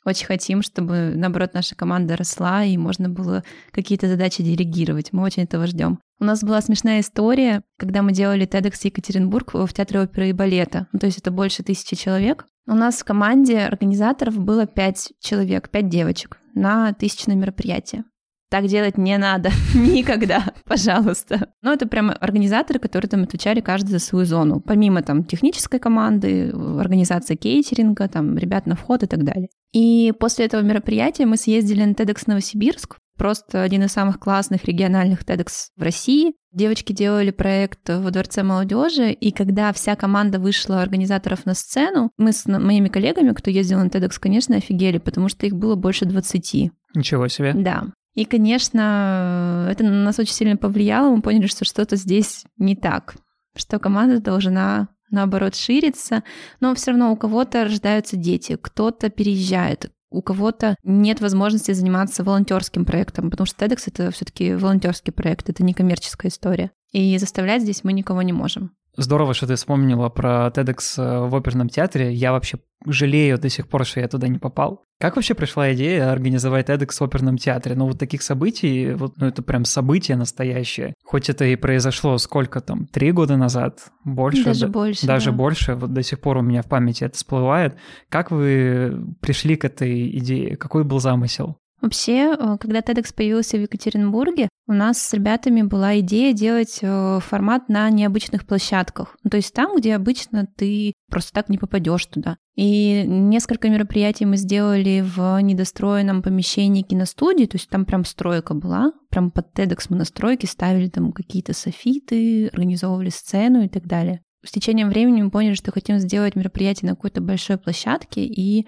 очень 0.06 0.28
хотим, 0.28 0.62
чтобы, 0.62 1.14
наоборот, 1.16 1.54
наша 1.54 1.76
команда 1.76 2.16
росла 2.16 2.64
и 2.64 2.78
можно 2.78 3.10
было 3.10 3.44
какие-то 3.72 4.08
задачи 4.08 4.44
делегировать. 4.44 5.12
Мы 5.12 5.24
очень 5.24 5.44
этого 5.44 5.66
ждем. 5.66 6.00
У 6.20 6.24
нас 6.24 6.44
была 6.44 6.62
смешная 6.62 7.02
история, 7.02 7.64
когда 7.78 8.02
мы 8.02 8.14
делали 8.14 8.48
TEDx 8.48 8.80
Екатеринбург 8.84 9.54
в 9.54 9.74
Театре 9.74 10.02
оперы 10.02 10.30
и 10.30 10.34
балета. 10.34 10.88
Ну, 10.94 11.00
то 11.00 11.08
есть 11.08 11.18
это 11.18 11.30
больше 11.30 11.62
тысячи 11.62 11.96
человек. 11.96 12.46
У 12.68 12.74
нас 12.74 13.00
в 13.00 13.04
команде 13.04 13.60
организаторов 13.60 14.40
было 14.40 14.66
пять 14.66 15.12
человек, 15.20 15.70
пять 15.70 15.90
девочек 15.90 16.40
на 16.54 16.94
тысячное 16.94 17.36
мероприятие. 17.36 18.06
Так 18.50 18.68
делать 18.68 18.98
не 18.98 19.18
надо. 19.18 19.50
Никогда, 19.76 20.54
пожалуйста. 20.64 21.50
Но 21.62 21.74
это 21.74 21.88
прямо 21.88 22.14
организаторы, 22.14 22.80
которые 22.80 23.10
там 23.10 23.24
отвечали 23.24 23.60
каждый 23.60 23.90
за 23.90 24.00
свою 24.00 24.26
зону. 24.26 24.62
Помимо 24.62 25.02
там 25.02 25.26
технической 25.26 25.80
команды, 25.80 26.52
организации 26.80 27.36
кейтеринга, 27.36 28.08
там 28.08 28.38
ребят 28.38 28.68
на 28.68 28.76
вход 28.76 29.04
и 29.04 29.08
так 29.08 29.26
далее. 29.26 29.50
И 29.74 30.14
после 30.18 30.46
этого 30.46 30.62
мероприятия 30.62 31.26
мы 31.26 31.36
съездили 31.36 31.84
на 31.84 31.92
TEDx 31.92 32.24
Новосибирск, 32.28 32.98
просто 33.18 33.62
один 33.62 33.84
из 33.84 33.92
самых 33.92 34.20
классных 34.20 34.66
региональных 34.66 35.24
TEDx 35.24 35.68
в 35.76 35.82
России. 35.82 36.34
Девочки 36.52 36.94
делали 36.94 37.32
проект 37.32 37.90
во 37.90 38.12
Дворце 38.12 38.44
молодежи, 38.44 39.12
и 39.12 39.32
когда 39.32 39.74
вся 39.74 39.96
команда 39.96 40.40
вышла 40.40 40.82
организаторов 40.82 41.46
на 41.46 41.54
сцену, 41.54 42.12
мы 42.18 42.32
с 42.32 42.46
моими 42.46 42.88
коллегами, 42.88 43.34
кто 43.34 43.52
ездил 43.52 43.80
на 43.80 43.88
TEDx, 43.88 44.18
конечно, 44.20 44.56
офигели, 44.56 44.98
потому 44.98 45.30
что 45.30 45.46
их 45.46 45.56
было 45.56 45.76
больше 45.76 46.06
20. 46.06 46.72
Ничего 46.96 47.28
себе. 47.28 47.54
Да. 47.54 47.88
И, 48.14 48.24
конечно, 48.24 49.68
это 49.70 49.84
на 49.84 50.04
нас 50.04 50.18
очень 50.20 50.34
сильно 50.34 50.56
повлияло. 50.56 51.14
Мы 51.14 51.22
поняли, 51.22 51.48
что 51.48 51.66
что-то 51.66 51.98
здесь 51.98 52.46
не 52.58 52.76
так, 52.78 53.16
что 53.58 53.78
команда 53.78 54.22
должна 54.22 54.88
наоборот 55.12 55.56
шириться, 55.56 56.24
но 56.60 56.74
все 56.76 56.92
равно 56.92 57.12
у 57.12 57.18
кого-то 57.18 57.66
рождаются 57.66 58.16
дети, 58.18 58.58
кто-то 58.60 59.10
переезжает, 59.10 59.92
у 60.10 60.22
кого-то 60.22 60.76
нет 60.84 61.22
возможности 61.22 61.72
заниматься 61.72 62.24
волонтерским 62.24 62.86
проектом, 62.86 63.30
потому 63.30 63.46
что 63.46 63.66
TEDx 63.66 63.84
это 63.88 64.12
все-таки 64.12 64.56
волонтерский 64.56 65.12
проект, 65.12 65.50
это 65.50 65.64
не 65.64 65.74
коммерческая 65.74 66.32
история. 66.32 66.72
И 66.92 67.18
заставлять 67.18 67.64
здесь 67.64 67.84
мы 67.84 67.94
никого 67.94 68.22
не 68.22 68.34
можем. 68.34 68.72
Здорово, 68.98 69.34
что 69.34 69.48
ты 69.48 69.56
вспомнила 69.56 70.10
про 70.10 70.52
TEDx 70.54 70.80
э, 70.98 71.28
в 71.28 71.36
оперном 71.36 71.70
театре. 71.70 72.14
Я 72.14 72.32
вообще 72.32 72.60
жалею 72.86 73.38
до 73.38 73.50
сих 73.50 73.68
пор, 73.68 73.86
что 73.86 74.00
я 74.00 74.08
туда 74.08 74.28
не 74.28 74.38
попал. 74.38 74.84
Как 75.00 75.16
вообще 75.16 75.34
пришла 75.34 75.74
идея 75.74 76.12
организовать 76.12 76.70
TEDx 76.70 77.00
в 77.00 77.02
оперном 77.04 77.38
театре? 77.38 77.76
Ну, 77.76 77.88
вот 77.88 78.00
таких 78.00 78.22
событий, 78.22 78.94
вот, 78.94 79.18
ну, 79.18 79.28
это 79.28 79.42
прям 79.42 79.66
событие 79.66 80.16
настоящее. 80.16 80.94
Хоть 81.04 81.30
это 81.30 81.44
и 81.46 81.58
произошло 81.58 82.18
сколько 82.18 82.62
там, 82.62 82.86
три 82.88 83.12
года 83.12 83.36
назад, 83.36 83.92
больше. 84.06 84.46
Даже 84.46 84.62
да, 84.62 84.68
больше. 84.68 85.08
Даже 85.08 85.32
да. 85.32 85.38
больше. 85.38 85.76
Вот 85.76 85.94
до 85.94 86.02
сих 86.02 86.22
пор 86.22 86.38
у 86.38 86.42
меня 86.42 86.62
в 86.62 86.68
памяти 86.68 87.04
это 87.04 87.18
всплывает. 87.18 87.76
Как 88.10 88.32
вы 88.32 88.98
пришли 89.20 89.58
к 89.58 89.66
этой 89.66 90.18
идее? 90.18 90.56
Какой 90.56 90.86
был 90.86 91.00
замысел? 91.00 91.58
Вообще, 91.86 92.36
э, 92.36 92.58
когда 92.60 92.80
TEDx 92.80 93.14
появился 93.16 93.58
в 93.58 93.62
Екатеринбурге, 93.62 94.50
у 94.66 94.74
нас 94.74 94.98
с 94.98 95.14
ребятами 95.14 95.62
была 95.62 96.00
идея 96.00 96.34
делать 96.34 96.80
э, 96.82 97.20
формат 97.22 97.70
на 97.70 97.88
необычных 97.92 98.48
площадках. 98.48 99.16
Ну, 99.24 99.30
то 99.30 99.38
есть 99.38 99.54
там, 99.54 99.78
где 99.78 99.94
обычно 99.94 100.48
ты 100.48 100.94
просто 101.12 101.32
так 101.34 101.48
не 101.48 101.60
попадешь 101.60 102.08
туда. 102.08 102.38
И 102.56 103.04
несколько 103.06 103.70
мероприятий 103.70 104.26
мы 104.26 104.38
сделали 104.38 105.04
в 105.06 105.40
недостроенном 105.40 106.24
помещении 106.24 106.82
киностудии, 106.82 107.46
то 107.46 107.58
есть 107.58 107.70
там 107.70 107.86
прям 107.86 108.04
стройка 108.04 108.56
была, 108.56 108.92
прям 109.12 109.30
под 109.30 109.54
TEDx 109.56 109.86
мы 109.90 109.98
на 109.98 110.06
стройке 110.06 110.48
ставили 110.48 110.90
там 110.90 111.12
какие-то 111.12 111.54
софиты, 111.54 112.48
организовывали 112.48 113.10
сцену 113.10 113.64
и 113.64 113.70
так 113.70 113.86
далее. 113.86 114.22
С 114.44 114.52
течением 114.52 114.90
времени 114.90 115.24
мы 115.24 115.32
поняли, 115.32 115.56
что 115.56 115.72
хотим 115.72 115.98
сделать 115.98 116.36
мероприятие 116.36 116.90
на 116.90 116.96
какой-то 116.96 117.20
большой 117.20 117.58
площадке, 117.58 118.24
и 118.24 118.68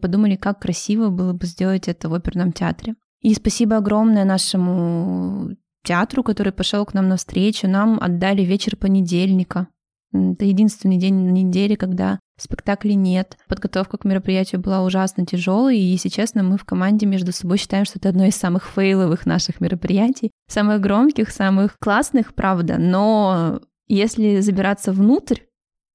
подумали, 0.00 0.36
как 0.36 0.60
красиво 0.60 1.10
было 1.10 1.32
бы 1.32 1.46
сделать 1.46 1.88
это 1.88 2.08
в 2.08 2.14
оперном 2.14 2.52
театре. 2.52 2.94
И 3.20 3.34
спасибо 3.34 3.76
огромное 3.76 4.24
нашему 4.24 5.56
театру, 5.84 6.22
который 6.22 6.52
пошел 6.52 6.84
к 6.86 6.94
нам 6.94 7.08
навстречу. 7.08 7.68
Нам 7.68 7.98
отдали 8.00 8.42
вечер 8.42 8.76
понедельника. 8.76 9.68
Это 10.12 10.44
единственный 10.44 10.96
день 10.96 11.14
на 11.14 11.30
неделе, 11.30 11.76
когда 11.76 12.18
спектаклей 12.36 12.94
нет. 12.94 13.38
Подготовка 13.48 13.98
к 13.98 14.04
мероприятию 14.04 14.60
была 14.60 14.82
ужасно 14.82 15.24
тяжелой, 15.24 15.78
и, 15.78 15.82
если 15.82 16.08
честно, 16.08 16.42
мы 16.42 16.56
в 16.56 16.64
команде 16.64 17.06
между 17.06 17.32
собой 17.32 17.58
считаем, 17.58 17.84
что 17.84 17.98
это 17.98 18.08
одно 18.08 18.24
из 18.24 18.34
самых 18.34 18.66
фейловых 18.66 19.26
наших 19.26 19.60
мероприятий. 19.60 20.32
Самых 20.48 20.80
громких, 20.80 21.30
самых 21.30 21.76
классных, 21.78 22.34
правда, 22.34 22.78
но 22.78 23.60
если 23.86 24.40
забираться 24.40 24.92
внутрь 24.92 25.40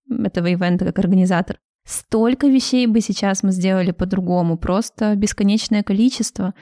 этого 0.09 0.47
ивента 0.47 0.85
как 0.85 0.99
организатор, 0.99 1.57
Столько 1.85 2.47
вещей 2.47 2.87
бы 2.87 2.99
сейчас 2.99 3.43
мы 3.43 3.51
сделали 3.51 3.91
по-другому, 3.91 4.57
просто 4.57 5.15
бесконечное 5.15 5.83
количество. 5.83 6.53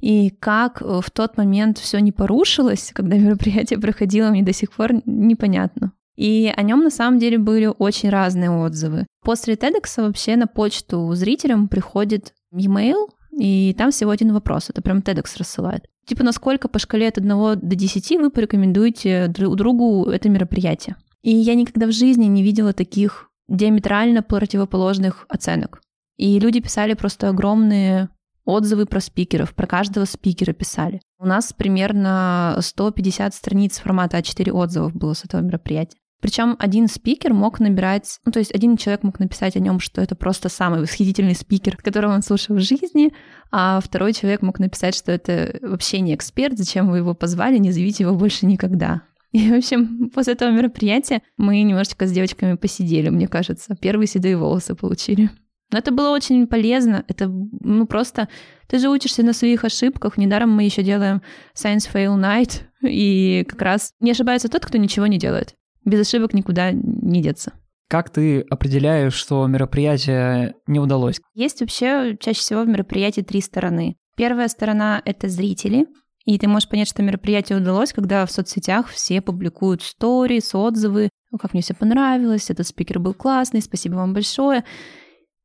И 0.00 0.30
как 0.30 0.82
э, 0.82 1.00
в 1.00 1.10
тот 1.12 1.36
момент 1.36 1.78
все 1.78 2.00
не 2.00 2.10
порушилось, 2.10 2.90
когда 2.92 3.16
мероприятие 3.16 3.78
проходило, 3.78 4.30
мне 4.30 4.42
до 4.42 4.52
сих 4.52 4.72
пор 4.72 4.94
непонятно. 5.06 5.92
И 6.16 6.52
о 6.54 6.62
нем 6.62 6.82
на 6.82 6.90
самом 6.90 7.18
деле 7.20 7.38
были 7.38 7.70
очень 7.78 8.10
разные 8.10 8.50
отзывы. 8.50 9.06
После 9.24 9.54
TEDx 9.54 10.02
вообще 10.02 10.36
на 10.36 10.46
почту 10.46 11.12
зрителям 11.14 11.68
приходит 11.68 12.34
e-mail, 12.52 13.08
и 13.38 13.74
там 13.78 13.92
всего 13.92 14.10
один 14.10 14.32
вопрос. 14.32 14.68
Это 14.68 14.82
прям 14.82 14.98
TEDx 14.98 15.24
рассылает. 15.38 15.86
Типа, 16.06 16.24
насколько 16.24 16.68
по 16.68 16.78
шкале 16.78 17.08
от 17.08 17.18
1 17.18 17.28
до 17.28 17.56
10 17.76 18.10
вы 18.20 18.30
порекомендуете 18.30 19.28
друг 19.28 19.56
другу 19.56 20.10
это 20.10 20.28
мероприятие? 20.28 20.96
И 21.22 21.30
я 21.30 21.54
никогда 21.54 21.86
в 21.86 21.92
жизни 21.92 22.26
не 22.26 22.42
видела 22.42 22.72
таких 22.72 23.30
диаметрально 23.52 24.22
противоположных 24.22 25.26
оценок. 25.28 25.80
И 26.16 26.38
люди 26.38 26.60
писали 26.60 26.94
просто 26.94 27.28
огромные 27.28 28.08
отзывы 28.44 28.86
про 28.86 29.00
спикеров, 29.00 29.54
про 29.54 29.66
каждого 29.66 30.04
спикера 30.04 30.52
писали. 30.52 31.00
У 31.18 31.26
нас 31.26 31.52
примерно 31.52 32.56
150 32.60 33.34
страниц 33.34 33.78
формата 33.78 34.18
А4 34.18 34.50
отзывов 34.50 34.94
было 34.94 35.12
с 35.14 35.24
этого 35.24 35.40
мероприятия. 35.40 35.98
Причем 36.20 36.54
один 36.60 36.86
спикер 36.88 37.34
мог 37.34 37.58
набирать, 37.58 38.20
ну 38.24 38.30
то 38.30 38.38
есть 38.38 38.54
один 38.54 38.76
человек 38.76 39.02
мог 39.02 39.18
написать 39.18 39.56
о 39.56 39.60
нем, 39.60 39.80
что 39.80 40.00
это 40.00 40.14
просто 40.14 40.48
самый 40.48 40.80
восхитительный 40.80 41.34
спикер, 41.34 41.76
которого 41.76 42.14
он 42.14 42.22
слушал 42.22 42.56
в 42.56 42.60
жизни, 42.60 43.12
а 43.50 43.80
второй 43.80 44.12
человек 44.12 44.40
мог 44.40 44.60
написать, 44.60 44.94
что 44.94 45.10
это 45.10 45.58
вообще 45.60 45.98
не 45.98 46.14
эксперт, 46.14 46.56
зачем 46.56 46.88
вы 46.88 46.98
его 46.98 47.14
позвали, 47.14 47.58
не 47.58 47.72
зовите 47.72 48.04
его 48.04 48.14
больше 48.14 48.46
никогда. 48.46 49.02
И, 49.32 49.50
в 49.50 49.54
общем, 49.54 50.10
после 50.10 50.34
этого 50.34 50.50
мероприятия 50.50 51.22
мы 51.36 51.62
немножечко 51.62 52.06
с 52.06 52.12
девочками 52.12 52.54
посидели, 52.54 53.08
мне 53.08 53.28
кажется. 53.28 53.76
Первые 53.80 54.06
седые 54.06 54.36
волосы 54.36 54.74
получили. 54.74 55.30
Но 55.70 55.78
это 55.78 55.90
было 55.90 56.10
очень 56.10 56.46
полезно. 56.46 57.02
Это, 57.08 57.28
ну, 57.28 57.86
просто... 57.86 58.28
Ты 58.68 58.78
же 58.78 58.90
учишься 58.90 59.22
на 59.22 59.32
своих 59.32 59.64
ошибках. 59.64 60.18
Недаром 60.18 60.50
мы 60.50 60.64
еще 60.64 60.82
делаем 60.82 61.22
Science 61.56 61.90
Fail 61.92 62.18
Night. 62.18 62.60
И 62.86 63.44
как 63.48 63.60
раз 63.62 63.92
не 64.00 64.10
ошибается 64.10 64.48
тот, 64.48 64.66
кто 64.66 64.76
ничего 64.76 65.06
не 65.06 65.18
делает. 65.18 65.54
Без 65.84 66.06
ошибок 66.06 66.34
никуда 66.34 66.72
не 66.72 67.22
деться. 67.22 67.54
Как 67.88 68.10
ты 68.10 68.40
определяешь, 68.40 69.14
что 69.14 69.46
мероприятие 69.46 70.54
не 70.66 70.78
удалось? 70.78 71.20
Есть 71.34 71.60
вообще 71.60 72.16
чаще 72.20 72.40
всего 72.40 72.62
в 72.62 72.68
мероприятии 72.68 73.22
три 73.22 73.40
стороны. 73.40 73.96
Первая 74.16 74.48
сторона— 74.48 75.00
это 75.04 75.28
зрители, 75.28 75.86
и 76.24 76.38
ты 76.38 76.48
можешь 76.48 76.68
понять, 76.68 76.88
что 76.88 77.02
мероприятие 77.02 77.58
удалось, 77.58 77.92
когда 77.92 78.24
в 78.26 78.30
соцсетях 78.30 78.88
все 78.88 79.20
публикуют 79.20 79.82
сторис, 79.82 80.54
отзывы, 80.54 81.10
как 81.40 81.52
мне 81.52 81.62
все 81.62 81.74
понравилось, 81.74 82.50
этот 82.50 82.66
спикер 82.66 82.98
был 82.98 83.14
классный, 83.14 83.62
спасибо 83.62 83.94
вам 83.94 84.14
большое. 84.14 84.64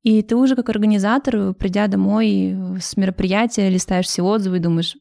И 0.03 0.21
ты 0.21 0.35
уже 0.35 0.55
как 0.55 0.69
организатор, 0.69 1.53
придя 1.53 1.87
домой 1.87 2.55
с 2.79 2.95
мероприятия, 2.95 3.69
листаешь 3.69 4.05
все 4.05 4.21
отзывы 4.21 4.57
и 4.57 4.61
думаешь, 4.61 4.95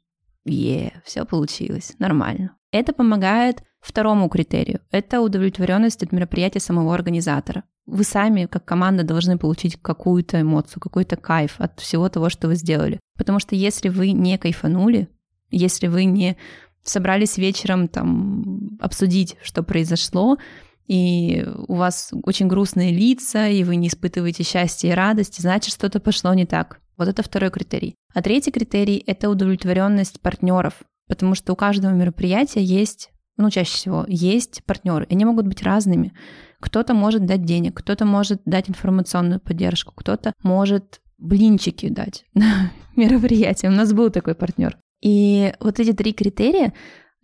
е, 0.45 0.93
все 1.05 1.25
получилось, 1.25 1.95
нормально. 1.99 2.57
Это 2.73 2.93
помогает 2.93 3.63
второму 3.81 4.29
критерию. 4.29 4.81
Это 4.91 5.21
удовлетворенность 5.21 6.03
от 6.03 6.13
мероприятия 6.13 6.61
самого 6.61 6.95
организатора. 6.95 7.65
Вы 7.87 8.03
сами, 8.03 8.47
как 8.47 8.65
команда, 8.65 9.05
должны 9.05 9.39
получить 9.39 9.77
какую-то 9.81 10.41
эмоцию, 10.41 10.81
какой-то 10.81 11.17
кайф 11.17 11.55
от 11.59 11.79
всего 11.79 12.09
того, 12.09 12.29
что 12.29 12.49
вы 12.49 12.57
сделали. 12.57 12.99
Потому 13.17 13.39
что 13.39 13.55
если 13.55 13.89
вы 13.89 14.11
не 14.11 14.39
кайфанули, 14.39 15.09
если 15.51 15.87
вы 15.87 16.05
не 16.05 16.37
собрались 16.83 17.37
вечером 17.37 17.89
там 17.89 18.79
обсудить, 18.81 19.37
что 19.43 19.63
произошло, 19.63 20.39
и 20.87 21.45
у 21.67 21.75
вас 21.75 22.13
очень 22.23 22.47
грустные 22.47 22.93
лица, 22.93 23.49
и 23.49 23.65
вы 23.65 23.77
не 23.77 23.89
испытываете 23.89 24.45
счастья 24.45 24.89
и 24.89 24.95
радости, 24.95 25.41
значит, 25.41 25.75
что-то 25.75 25.99
пошло 25.99 26.33
не 26.33 26.47
так. 26.47 26.81
Вот 26.97 27.09
это 27.09 27.23
второй 27.23 27.51
критерий. 27.51 27.95
А 28.15 28.23
третий 28.23 28.53
критерий— 28.53 29.03
это 29.07 29.29
удовлетворенность 29.29 30.21
партнеров, 30.21 30.83
потому 31.09 31.35
что 31.35 31.53
у 31.53 31.57
каждого 31.57 31.93
мероприятия 31.93 32.63
есть, 32.63 33.11
ну, 33.37 33.51
чаще 33.51 33.73
всего, 33.73 34.05
есть 34.09 34.63
партнеры. 34.65 35.07
Они 35.11 35.25
могут 35.25 35.47
быть 35.47 35.63
разными. 35.63 36.15
Кто-то 36.61 36.95
может 36.95 37.27
дать 37.27 37.45
денег, 37.45 37.77
кто-то 37.77 38.07
может 38.07 38.41
дать 38.47 38.71
информационную 38.71 39.41
поддержку, 39.41 39.93
кто-то 39.95 40.33
может 40.43 41.01
блинчики 41.19 41.89
дать 41.89 42.25
на 42.35 42.71
мероприятие. 42.95 43.71
У 43.71 43.75
нас 43.75 43.93
был 43.93 44.11
такой 44.11 44.35
партнер. 44.35 44.79
И 45.03 45.53
вот 45.61 45.79
эти 45.81 45.93
три 45.93 46.13
критерия, 46.13 46.73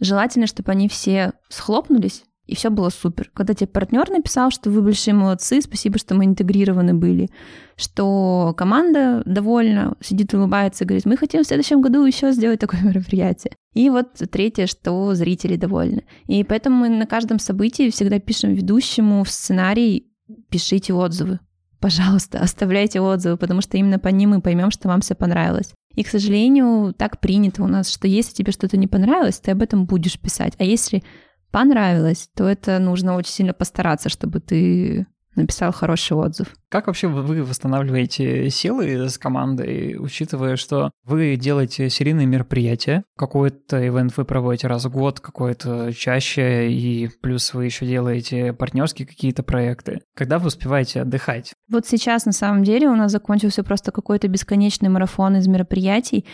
желательно, 0.01 0.47
чтобы 0.47 0.73
они 0.73 0.89
все 0.89 1.33
схлопнулись, 1.49 2.25
и 2.47 2.55
все 2.55 2.71
было 2.71 2.91
супер. 2.91 3.31
Когда 3.35 3.55
тебе 3.55 3.69
партнер 3.69 4.11
написал, 4.11 4.51
что 4.51 4.69
вы 4.71 4.83
большие 4.83 5.15
молодцы, 5.15 5.63
спасибо, 5.63 5.99
что 5.99 6.15
мы 6.15 6.25
интегрированы 6.25 6.93
были, 6.93 7.31
что 7.77 8.53
команда 8.57 9.23
довольна, 9.25 9.97
сидит, 10.01 10.35
улыбается, 10.35 10.85
говорит, 10.85 11.07
мы 11.07 11.17
хотим 11.17 11.45
в 11.45 11.47
следующем 11.47 11.81
году 11.81 12.05
еще 12.05 12.33
сделать 12.33 12.61
такое 12.61 12.81
мероприятие. 12.83 13.55
И 13.75 13.89
вот 13.91 14.15
третье, 14.31 14.67
что 14.67 15.15
зрители 15.15 15.57
довольны. 15.57 16.05
И 16.27 16.43
поэтому 16.45 16.77
мы 16.77 16.89
на 16.89 17.07
каждом 17.07 17.39
событии 17.39 17.91
всегда 17.91 18.19
пишем 18.19 18.53
ведущему 18.53 19.25
в 19.25 19.31
сценарий 19.31 20.13
«пишите 20.51 20.93
отзывы». 20.93 21.39
Пожалуйста, 21.81 22.39
оставляйте 22.43 23.01
отзывы, 23.01 23.37
потому 23.37 23.61
что 23.61 23.77
именно 23.77 23.99
по 23.99 24.09
ним 24.09 24.31
мы 24.31 24.41
поймем, 24.41 24.71
что 24.71 24.89
вам 24.89 25.01
все 25.01 25.15
понравилось. 25.15 25.75
И, 25.95 26.03
к 26.03 26.09
сожалению, 26.09 26.95
так 26.95 27.21
принято 27.21 27.63
у 27.63 27.67
нас, 27.67 27.91
что 27.91 28.09
если 28.09 28.35
тебе 28.35 28.53
что-то 28.53 28.77
не 28.77 28.87
понравилось, 28.87 29.41
ты 29.41 29.51
об 29.51 29.63
этом 29.63 29.87
будешь 29.87 30.19
писать. 30.19 30.55
А 30.59 30.65
если 30.65 31.03
понравилось, 31.51 32.29
то 32.35 32.49
это 32.49 32.79
нужно 32.79 33.15
очень 33.15 33.33
сильно 33.33 33.53
постараться, 33.53 34.09
чтобы 34.09 34.41
ты 34.41 35.07
написал 35.35 35.73
хороший 35.73 36.17
отзыв. 36.17 36.49
Как 36.69 36.87
вообще 36.87 37.09
вы 37.09 37.43
восстанавливаете 37.43 38.51
силы 38.51 39.09
с 39.09 39.19
командой, 39.19 39.97
учитывая, 39.99 40.57
что 40.57 40.91
вы 41.05 41.37
делаете 41.37 41.91
серийные 41.91 42.27
мероприятия, 42.27 43.05
какой-то 43.17 43.87
ивент 43.87 44.17
вы 44.17 44.25
проводите 44.25 44.67
раз 44.67 44.85
в 44.85 44.91
год, 44.91 45.21
какой-то 45.21 45.93
чаще, 45.93 46.71
и 46.71 47.09
плюс 47.21 47.55
вы 47.55 47.67
еще 47.67 47.87
делаете 47.87 48.53
партнерские 48.53 49.07
какие-то 49.07 49.43
проекты. 49.43 50.01
Когда 50.15 50.39
вы 50.39 50.49
успеваете 50.49 51.03
отдыхать? 51.03 51.53
Вот 51.71 51.87
сейчас 51.87 52.27
на 52.27 52.33
самом 52.33 52.65
деле 52.65 52.89
у 52.89 52.97
нас 52.97 53.13
закончился 53.13 53.63
просто 53.65 53.93
какой-то 53.93 54.29
бесконечный 54.29 54.89
марафон 54.89 55.37
из 55.37 55.47
мероприятий, 55.47 56.25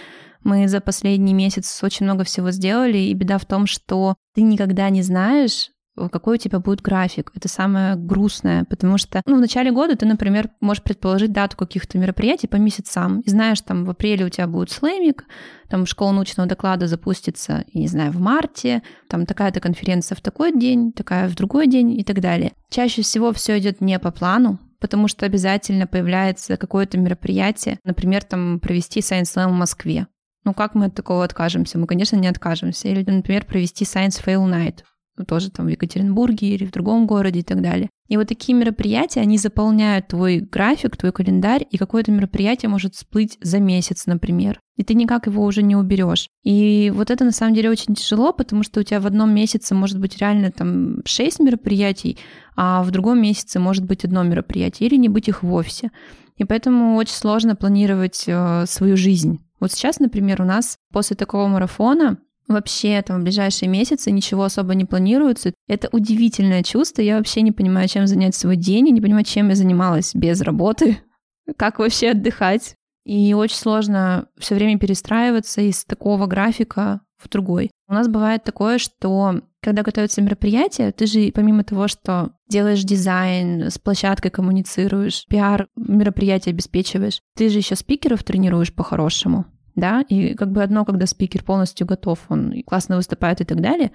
мы 0.45 0.69
за 0.69 0.81
последний 0.81 1.35
месяц 1.35 1.83
очень 1.83 2.07
много 2.07 2.25
всего 2.25 2.51
сделали, 2.51 2.99
и 2.99 3.15
беда 3.15 3.39
в 3.39 3.45
том, 3.45 3.67
что 3.67 4.15
ты 4.35 4.43
никогда 4.43 4.89
не 4.89 5.03
знаешь, 5.03 5.71
какой 6.11 6.37
у 6.37 6.39
тебя 6.39 6.61
будет 6.61 6.81
график. 6.81 7.33
Это 7.35 7.49
самое 7.49 7.97
грустное, 7.97 8.65
потому 8.65 8.99
что 8.99 9.23
ну, 9.27 9.37
в 9.37 9.41
начале 9.41 9.73
года 9.73 9.97
ты, 9.97 10.07
например, 10.07 10.51
можешь 10.61 10.83
предположить 10.83 11.33
дату 11.33 11.57
каких-то 11.57 11.99
мероприятий 11.99 12.47
по 12.47 12.57
месяцам, 12.57 13.21
и 13.21 13.31
знаешь, 13.31 13.61
там 13.61 13.85
в 13.85 13.91
апреле 13.91 14.25
у 14.25 14.29
тебя 14.29 14.47
будет 14.47 14.71
слеймик, 14.71 15.25
там 15.69 15.87
школа 15.87 16.13
научного 16.13 16.49
доклада 16.49 16.87
запустится, 16.87 17.65
я 17.73 17.81
не 17.81 17.89
знаю, 17.89 18.13
в 18.13 18.21
марте, 18.21 18.83
там 19.09 19.27
такая-то 19.27 19.61
конференция 19.61 20.17
в 20.17 20.21
такой 20.21 20.59
день, 20.59 20.93
такая 20.93 21.29
в 21.29 21.35
другой 21.35 21.67
день 21.67 21.99
и 21.99 22.05
так 22.05 22.21
далее. 22.21 22.53
Чаще 22.71 23.03
всего 23.03 23.33
все 23.33 23.59
идет 23.59 23.81
не 23.81 23.99
по 23.99 24.11
плану, 24.11 24.59
потому 24.81 25.09
что 25.09 25.27
обязательно 25.27 25.87
появляется 25.87 26.57
какое-то 26.57 26.99
мероприятие, 26.99 27.79
например, 27.85 28.25
там 28.25 28.61
провести 28.61 29.01
Science 29.01 29.35
Slam 29.35 29.49
в 29.49 29.53
Москве. 29.53 30.07
Ну 30.45 30.55
как 30.55 30.75
мы 30.75 30.87
от 30.87 30.95
такого 30.95 31.25
откажемся? 31.25 31.79
Мы, 31.79 31.87
конечно, 31.87 32.17
не 32.17 32.29
откажемся. 32.29 32.89
Или, 32.89 33.05
например, 33.05 33.45
провести 33.45 33.85
Science 33.85 34.25
Fail 34.25 34.49
Night 34.49 34.79
тоже 35.25 35.51
там 35.51 35.67
в 35.67 35.69
Екатеринбурге 35.69 36.49
или 36.49 36.65
в 36.65 36.71
другом 36.71 37.07
городе 37.07 37.41
и 37.41 37.43
так 37.43 37.61
далее. 37.63 37.89
И 38.09 38.17
вот 38.17 38.29
такие 38.29 38.57
мероприятия, 38.57 39.21
они 39.21 39.37
заполняют 39.37 40.09
твой 40.09 40.39
график, 40.41 40.97
твой 40.97 41.13
календарь, 41.13 41.67
и 41.71 41.77
какое-то 41.77 42.11
мероприятие 42.11 42.71
может 42.71 42.95
всплыть 42.95 43.37
за 43.43 43.61
месяц, 43.61 44.07
например. 44.07 44.61
И 44.77 44.85
ты 44.85 44.95
никак 44.95 45.27
его 45.27 45.45
уже 45.45 45.63
не 45.63 45.77
уберешь. 45.77 46.29
И 46.43 46.91
вот 46.95 47.11
это 47.11 47.25
на 47.25 47.33
самом 47.33 47.55
деле 47.55 47.69
очень 47.69 47.95
тяжело, 47.95 48.33
потому 48.33 48.63
что 48.63 48.81
у 48.81 48.83
тебя 48.83 49.01
в 49.01 49.07
одном 49.07 49.35
месяце 49.35 49.75
может 49.75 49.99
быть 50.01 50.19
реально 50.19 50.51
там 50.51 51.05
шесть 51.05 51.39
мероприятий, 51.39 52.19
а 52.57 52.83
в 52.83 52.91
другом 52.91 53.21
месяце 53.21 53.61
может 53.61 53.85
быть 53.85 54.05
одно 54.05 54.23
мероприятие, 54.23 54.89
или 54.89 54.97
не 54.97 55.09
быть 55.09 55.29
их 55.29 55.43
вовсе. 55.43 55.91
И 56.37 56.45
поэтому 56.45 56.97
очень 56.97 57.15
сложно 57.15 57.57
планировать 57.57 58.25
э, 58.27 58.65
свою 58.67 58.97
жизнь. 58.97 59.41
Вот 59.61 59.73
сейчас, 59.73 59.99
например, 59.99 60.41
у 60.41 60.45
нас 60.45 60.79
после 60.93 61.17
такого 61.17 61.49
марафона 61.49 62.19
вообще 62.49 63.01
там 63.03 63.21
в 63.21 63.25
ближайшие 63.25 63.69
месяцы 63.69 64.11
ничего 64.11 64.45
особо 64.45 64.75
не 64.75 64.85
планируется. 64.85 65.53
Это 65.69 65.89
удивительное 65.93 66.63
чувство. 66.63 67.03
Я 67.03 67.19
вообще 67.19 67.43
не 67.43 67.53
понимаю, 67.53 67.89
чем 67.89 68.07
занять 68.07 68.35
свой 68.35 68.57
день, 68.57 68.89
и 68.89 68.93
не 68.93 69.01
понимаю, 69.01 69.25
чем 69.25 69.51
я 69.51 69.55
занималась 69.55 70.15
без 70.15 70.41
работы, 70.41 70.99
как 71.57 71.79
вообще 71.79 72.11
отдыхать. 72.11 72.75
И 73.05 73.33
очень 73.35 73.57
сложно 73.57 74.27
все 74.39 74.55
время 74.55 74.79
перестраиваться 74.79 75.61
из 75.61 75.85
такого 75.85 76.27
графика 76.27 77.01
в 77.17 77.29
другой. 77.29 77.71
У 77.89 77.95
нас 77.95 78.07
бывает 78.09 78.45
такое, 78.45 78.79
что 78.79 79.41
когда 79.63 79.83
готовятся 79.83 80.23
мероприятия, 80.23 80.93
ты 80.93 81.07
же 81.07 81.33
помимо 81.35 81.65
того, 81.65 81.89
что 81.89 82.33
делаешь 82.49 82.85
дизайн, 82.85 83.71
с 83.71 83.79
площадкой 83.79 84.31
коммуницируешь, 84.31 85.25
пиар 85.29 85.69
мероприятия 85.77 86.51
обеспечиваешь, 86.51 87.21
ты 87.37 87.49
же 87.49 87.59
еще 87.59 87.77
спикеров 87.77 88.23
тренируешь 88.23 88.75
по-хорошему 88.75 89.47
да, 89.79 90.03
и 90.09 90.35
как 90.35 90.53
бы 90.53 90.63
одно, 90.63 90.85
когда 90.85 91.07
спикер 91.07 91.45
полностью 91.45 91.87
готов, 91.87 92.19
он 92.29 92.63
классно 92.67 92.97
выступает 92.97 93.41
и 93.41 93.45
так 93.45 93.61
далее, 93.61 93.93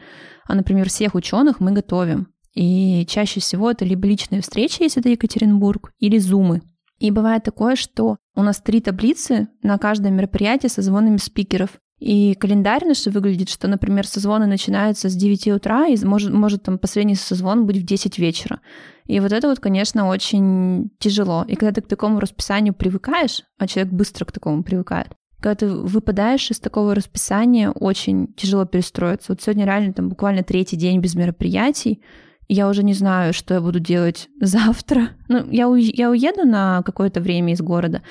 а, 0.48 0.56
например, 0.56 0.90
всех 0.90 1.16
ученых 1.16 1.60
мы 1.60 1.72
готовим. 1.72 2.28
И 2.54 3.06
чаще 3.08 3.40
всего 3.40 3.72
это 3.72 3.84
либо 3.84 4.08
личные 4.08 4.42
встречи, 4.42 4.84
если 4.84 5.02
это 5.02 5.10
Екатеринбург, 5.10 5.92
или 6.00 6.18
зумы. 6.20 6.62
И 7.00 7.12
бывает 7.12 7.44
такое, 7.44 7.76
что 7.76 8.18
у 8.36 8.44
нас 8.44 8.62
три 8.62 8.80
таблицы 8.80 9.48
на 9.62 9.78
каждое 9.78 10.12
мероприятие 10.12 10.70
со 10.70 10.82
звонами 10.82 11.18
спикеров. 11.18 11.72
И 12.00 12.34
календарь 12.36 12.86
наш 12.86 13.06
выглядит, 13.06 13.50
что, 13.50 13.68
например, 13.68 14.06
созвоны 14.06 14.46
начинаются 14.46 15.10
с 15.10 15.16
9 15.16 15.48
утра, 15.50 15.88
и 15.88 15.98
может, 16.06 16.34
может 16.34 16.64
там 16.64 16.78
последний 16.78 17.16
созвон 17.16 17.66
быть 17.66 17.78
в 17.78 17.86
10 17.86 18.20
вечера. 18.20 18.60
И 19.06 19.20
вот 19.20 19.32
это 19.32 19.48
вот, 19.48 19.60
конечно, 19.60 20.08
очень 20.08 20.92
тяжело. 21.00 21.46
И 21.48 21.56
когда 21.56 21.72
ты 21.72 21.82
к 21.82 21.88
такому 21.88 22.20
расписанию 22.20 22.74
привыкаешь, 22.74 23.44
а 23.58 23.68
человек 23.68 23.94
быстро 23.94 24.26
к 24.26 24.32
такому 24.32 24.64
привыкает, 24.64 25.10
когда 25.44 25.56
ты 25.56 25.68
выпадаешь 25.68 26.50
из 26.50 26.60
такого 26.60 26.96
расписания, 26.96 27.70
очень 27.70 28.34
тяжело 28.34 28.64
перестроиться. 28.64 29.34
Вот 29.34 29.42
сегодня 29.42 29.66
реально 29.66 29.92
там 29.92 30.08
буквально 30.08 30.42
третий 30.42 30.78
день 30.78 31.02
без 31.02 31.16
мероприятий, 31.16 32.02
я 32.48 32.70
уже 32.70 32.82
не 32.82 32.94
знаю, 32.94 33.34
что 33.34 33.54
я 33.54 33.62
буду 33.62 33.80
делать 33.80 34.30
завтра. 34.40 35.10
Ну, 35.28 35.46
я, 35.52 35.68
у... 35.68 35.76
я 35.76 36.10
уеду 36.10 36.46
на 36.46 36.82
какое-то 36.84 37.20
время 37.20 37.54
из 37.54 37.62
города, 37.62 38.02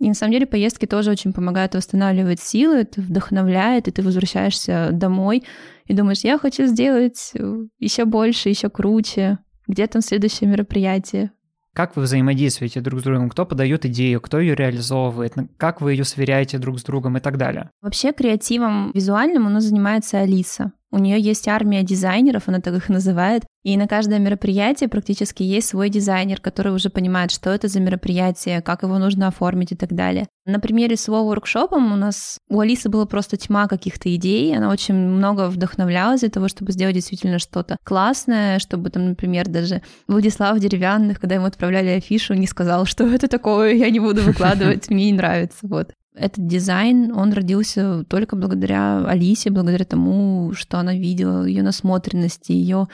и 0.00 0.08
на 0.08 0.14
самом 0.14 0.32
деле 0.32 0.46
поездки 0.46 0.86
тоже 0.86 1.12
очень 1.12 1.32
помогают 1.32 1.74
восстанавливать 1.74 2.40
силы, 2.40 2.78
это 2.78 3.02
вдохновляет, 3.02 3.86
и 3.86 3.92
ты 3.92 4.02
возвращаешься 4.02 4.88
домой 4.90 5.44
и 5.86 5.94
думаешь, 5.94 6.24
я 6.24 6.38
хочу 6.38 6.66
сделать 6.66 7.32
еще 7.78 8.04
больше, 8.04 8.48
еще 8.48 8.68
круче. 8.68 9.38
Где 9.68 9.86
там 9.86 10.02
следующее 10.02 10.50
мероприятие? 10.50 11.30
Как 11.74 11.96
вы 11.96 12.02
взаимодействуете 12.02 12.80
друг 12.80 13.00
с 13.00 13.02
другом? 13.04 13.30
Кто 13.30 13.46
подает 13.46 13.84
идею, 13.86 14.20
кто 14.20 14.40
ее 14.40 14.54
реализовывает? 14.54 15.34
Как 15.56 15.80
вы 15.80 15.92
ее 15.92 16.04
сверяете 16.04 16.58
друг 16.58 16.80
с 16.80 16.82
другом 16.82 17.16
и 17.16 17.20
так 17.20 17.36
далее? 17.36 17.70
Вообще 17.80 18.12
креативом 18.12 18.90
визуальным 18.92 19.46
у 19.46 19.50
нас 19.50 19.64
занимается 19.64 20.18
Алиса. 20.18 20.72
У 20.92 20.98
нее 20.98 21.20
есть 21.20 21.46
армия 21.46 21.82
дизайнеров, 21.82 22.48
она 22.48 22.60
так 22.60 22.74
их 22.74 22.88
называет. 22.88 23.44
И 23.62 23.76
на 23.76 23.86
каждое 23.86 24.18
мероприятие 24.18 24.88
практически 24.88 25.42
есть 25.42 25.68
свой 25.68 25.90
дизайнер, 25.90 26.40
который 26.40 26.72
уже 26.72 26.88
понимает, 26.88 27.30
что 27.30 27.50
это 27.50 27.68
за 27.68 27.78
мероприятие, 27.78 28.62
как 28.62 28.82
его 28.82 28.98
нужно 28.98 29.28
оформить 29.28 29.72
и 29.72 29.76
так 29.76 29.92
далее. 29.92 30.26
На 30.46 30.58
примере 30.58 30.96
с 30.96 31.06
воркшопом 31.06 31.92
у 31.92 31.96
нас 31.96 32.38
у 32.48 32.58
Алисы 32.58 32.88
было 32.88 33.04
просто 33.04 33.36
тьма 33.36 33.68
каких-то 33.68 34.12
идей. 34.14 34.56
Она 34.56 34.70
очень 34.70 34.94
много 34.94 35.48
вдохновлялась 35.48 36.20
для 36.20 36.30
того, 36.30 36.48
чтобы 36.48 36.72
сделать 36.72 36.94
действительно 36.94 37.38
что-то 37.38 37.76
классное, 37.84 38.58
чтобы 38.58 38.90
там, 38.90 39.10
например, 39.10 39.48
даже 39.48 39.82
Владислав 40.08 40.58
Деревянных, 40.58 41.20
когда 41.20 41.36
ему 41.36 41.44
отправляли 41.44 41.90
афишу, 41.90 42.34
не 42.34 42.46
сказал, 42.46 42.86
что 42.86 43.04
это 43.14 43.28
такое, 43.28 43.74
я 43.74 43.90
не 43.90 44.00
буду 44.00 44.22
выкладывать, 44.22 44.88
мне 44.90 45.06
не 45.06 45.16
нравится. 45.16 45.58
Вот. 45.62 45.92
Этот 46.14 46.46
дизайн, 46.46 47.12
он 47.12 47.32
родился 47.32 48.04
только 48.04 48.34
благодаря 48.34 49.06
Алисе, 49.06 49.50
благодаря 49.50 49.84
тому, 49.84 50.52
что 50.54 50.78
она 50.78 50.94
видела, 50.94 51.44
ее 51.44 51.62
насмотренности, 51.62 52.52
ее 52.52 52.88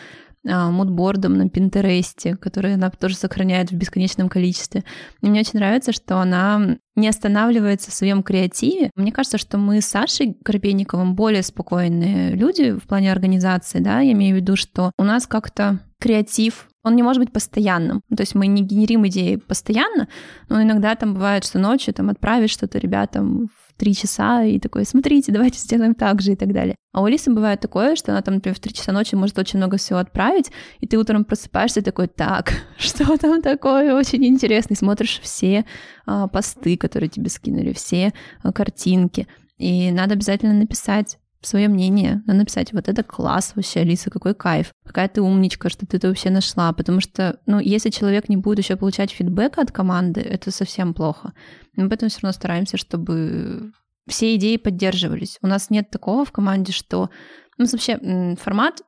а, 0.49 0.71
мудбордом 0.71 1.37
на 1.39 1.49
Пинтересте, 1.49 2.37
который 2.37 2.75
она 2.75 2.91
тоже 2.91 3.17
сохраняет 3.17 3.71
в 3.71 3.75
бесконечном 3.75 4.29
количестве. 4.29 4.85
И 5.23 5.29
мне 5.29 5.41
очень 5.41 5.59
нравится, 5.59 5.93
что 5.93 6.19
она 6.21 6.77
не 6.95 7.09
останавливается 7.09 7.91
в 7.91 7.95
своем 7.95 8.23
креативе. 8.23 8.91
Мне 8.95 9.13
кажется, 9.13 9.39
что 9.39 9.59
мы 9.59 9.81
с 9.81 9.87
Сашей 9.87 10.37
Карпейниковым 10.45 11.15
более 11.15 11.43
спокойные 11.43 12.35
люди 12.35 12.73
в 12.73 12.87
плане 12.87 13.11
организации, 13.11 13.81
да, 13.81 14.01
я 14.01 14.13
имею 14.13 14.37
в 14.37 14.41
виду, 14.41 14.57
что 14.57 14.93
у 14.99 15.05
нас 15.05 15.27
как-то 15.27 15.81
креатив 15.99 16.69
он 16.87 16.95
не 16.95 17.03
может 17.03 17.21
быть 17.21 17.33
постоянным. 17.33 18.01
То 18.17 18.23
есть 18.23 18.37
мы 18.37 18.47
не 18.47 18.63
генерим 18.63 19.05
идеи 19.09 19.37
постоянно, 19.37 20.07
но 20.49 20.63
иногда 20.63 20.95
там 20.95 21.15
бывает, 21.15 21.45
что 21.45 21.59
ночью 21.59 21.93
там 21.93 22.11
отправишь 22.11 22.53
что-то 22.53 22.79
ребятам 22.79 23.49
в 23.49 23.75
три 23.77 23.93
часа 23.93 24.45
и 24.45 24.61
такой, 24.61 24.85
смотрите, 24.85 25.33
давайте 25.33 25.59
сделаем 25.59 25.97
так 25.97 26.23
же 26.23 26.33
и 26.33 26.37
так 26.37 26.53
далее. 26.53 26.77
А 26.93 27.03
у 27.03 27.07
Алисы 27.07 27.33
бывает 27.33 27.59
такое, 27.59 27.97
что 27.97 28.13
она 28.13 28.23
там, 28.23 28.35
например, 28.35 28.55
в 28.55 28.61
три 28.61 28.73
часа 28.73 28.93
ночи 28.93 29.17
может 29.17 29.37
очень 29.37 29.59
много 29.59 29.79
всего 29.79 29.99
отправить, 29.99 30.53
и 30.79 30.87
ты 30.87 30.97
утром 30.97 31.25
просыпаешься 31.25 31.81
и 31.81 31.83
такой, 31.83 32.07
так, 32.07 32.53
что 32.79 33.19
там 33.19 33.43
такое 33.43 33.93
очень 33.93 34.25
интересно, 34.25 34.75
и 34.75 34.77
смотришь 34.77 35.19
все 35.21 35.65
а, 36.07 36.29
посты, 36.29 36.77
которые 36.77 37.11
тебе 37.11 37.31
скинули, 37.31 37.73
все 37.73 38.13
а, 38.45 38.53
картинки, 38.53 39.27
и 39.59 39.91
надо 39.91 40.15
обязательно 40.15 40.55
написать 40.55 41.19
свое 41.43 41.69
мнение, 41.69 42.23
надо 42.27 42.41
написать, 42.41 42.73
вот 42.73 42.89
это 42.89 43.03
класс 43.03 43.53
вообще, 43.55 43.81
Алиса, 43.81 44.11
какой 44.11 44.35
кайф, 44.35 44.73
какая 44.85 45.09
ты 45.09 45.21
умничка, 45.21 45.69
что 45.69 45.87
ты 45.87 45.97
это 45.97 46.09
вообще 46.09 46.31
нашла, 46.31 46.73
потому 46.73 47.01
что, 47.01 47.41
ну, 47.47 47.61
если 47.61 47.91
человек 47.91 48.29
не 48.29 48.37
будет 48.37 48.59
еще 48.59 48.77
получать 48.77 49.11
фидбэк 49.11 49.59
от 49.59 49.71
команды, 49.71 50.21
это 50.21 50.51
совсем 50.51 50.95
плохо. 50.95 51.33
Мы 51.77 51.89
поэтому 51.89 52.09
все 52.11 52.21
равно 52.23 52.33
стараемся, 52.33 52.77
чтобы 52.77 53.73
все 54.09 54.35
идеи 54.37 54.57
поддерживались. 54.57 55.39
У 55.43 55.47
нас 55.47 55.71
нет 55.71 55.91
такого 55.91 56.25
в 56.25 56.33
команде, 56.33 56.73
что... 56.73 57.11
Ну, 57.59 57.67
вообще, 57.67 58.37
формат 58.41 58.83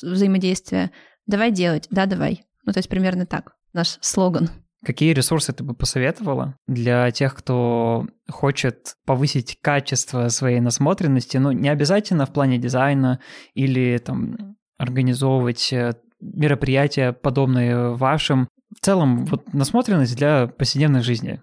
взаимодействия 0.00 0.90
давай 1.26 1.50
делать, 1.50 1.86
да, 1.90 2.06
давай. 2.06 2.44
Ну, 2.64 2.72
то 2.72 2.78
есть 2.78 2.88
примерно 2.88 3.26
так, 3.26 3.54
наш 3.72 3.98
слоган. 4.00 4.50
Какие 4.84 5.12
ресурсы 5.12 5.52
ты 5.52 5.62
бы 5.62 5.74
посоветовала 5.74 6.56
для 6.66 7.10
тех, 7.12 7.34
кто 7.34 8.06
хочет 8.28 8.96
повысить 9.06 9.58
качество 9.60 10.28
своей 10.28 10.60
насмотренности? 10.60 11.36
Ну, 11.36 11.52
не 11.52 11.68
обязательно 11.68 12.26
в 12.26 12.32
плане 12.32 12.58
дизайна 12.58 13.20
или 13.54 13.96
там 13.98 14.56
организовывать 14.78 15.72
э, 15.72 15.94
мероприятия, 16.20 17.12
подобные 17.12 17.94
вашим. 17.94 18.48
В 18.76 18.84
целом, 18.84 19.24
вот 19.26 19.52
насмотренность 19.52 20.16
для 20.16 20.48
повседневной 20.48 21.02
жизни. 21.02 21.40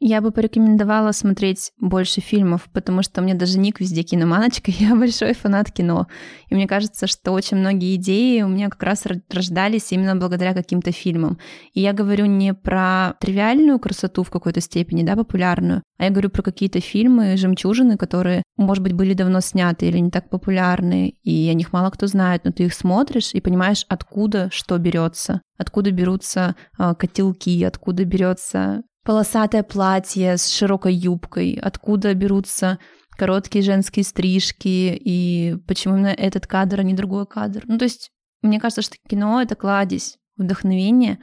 Я 0.00 0.20
бы 0.20 0.30
порекомендовала 0.30 1.10
смотреть 1.10 1.72
больше 1.80 2.20
фильмов, 2.20 2.68
потому 2.72 3.02
что 3.02 3.20
у 3.20 3.24
меня 3.24 3.34
даже 3.34 3.58
ник 3.58 3.80
везде 3.80 4.04
киноманочка, 4.04 4.70
я 4.78 4.94
большой 4.94 5.34
фанат 5.34 5.72
кино. 5.72 6.06
И 6.48 6.54
мне 6.54 6.68
кажется, 6.68 7.08
что 7.08 7.32
очень 7.32 7.56
многие 7.56 7.96
идеи 7.96 8.42
у 8.42 8.48
меня 8.48 8.68
как 8.68 8.82
раз 8.84 9.04
рождались 9.28 9.90
именно 9.90 10.14
благодаря 10.14 10.54
каким-то 10.54 10.92
фильмам. 10.92 11.38
И 11.74 11.80
я 11.80 11.92
говорю 11.92 12.26
не 12.26 12.54
про 12.54 13.14
тривиальную 13.20 13.80
красоту 13.80 14.22
в 14.22 14.30
какой-то 14.30 14.60
степени, 14.60 15.02
да, 15.02 15.16
популярную, 15.16 15.82
а 15.98 16.04
я 16.04 16.10
говорю 16.10 16.30
про 16.30 16.42
какие-то 16.42 16.80
фильмы, 16.80 17.36
жемчужины, 17.36 17.96
которые, 17.96 18.44
может 18.56 18.84
быть, 18.84 18.92
были 18.92 19.14
давно 19.14 19.40
сняты 19.40 19.88
или 19.88 19.98
не 19.98 20.10
так 20.10 20.30
популярны, 20.30 21.14
и 21.24 21.48
о 21.48 21.54
них 21.54 21.72
мало 21.72 21.90
кто 21.90 22.06
знает, 22.06 22.44
но 22.44 22.52
ты 22.52 22.64
их 22.64 22.74
смотришь 22.74 23.30
и 23.32 23.40
понимаешь, 23.40 23.84
откуда 23.88 24.48
что 24.52 24.78
берется, 24.78 25.42
откуда 25.56 25.90
берутся 25.90 26.54
э, 26.78 26.94
котелки, 26.94 27.64
откуда 27.64 28.04
берется 28.04 28.84
полосатое 29.08 29.62
платье 29.62 30.36
с 30.36 30.50
широкой 30.50 30.92
юбкой, 30.92 31.54
откуда 31.54 32.12
берутся 32.12 32.78
короткие 33.16 33.64
женские 33.64 34.04
стрижки 34.04 35.00
и 35.02 35.56
почему 35.66 35.94
именно 35.94 36.08
этот 36.08 36.46
кадр, 36.46 36.80
а 36.80 36.82
не 36.82 36.92
другой 36.92 37.24
кадр. 37.24 37.62
Ну, 37.66 37.78
то 37.78 37.84
есть, 37.86 38.10
мне 38.42 38.60
кажется, 38.60 38.82
что 38.82 38.96
кино— 39.08 39.40
это 39.42 39.54
кладезь 39.54 40.18
вдохновения, 40.36 41.20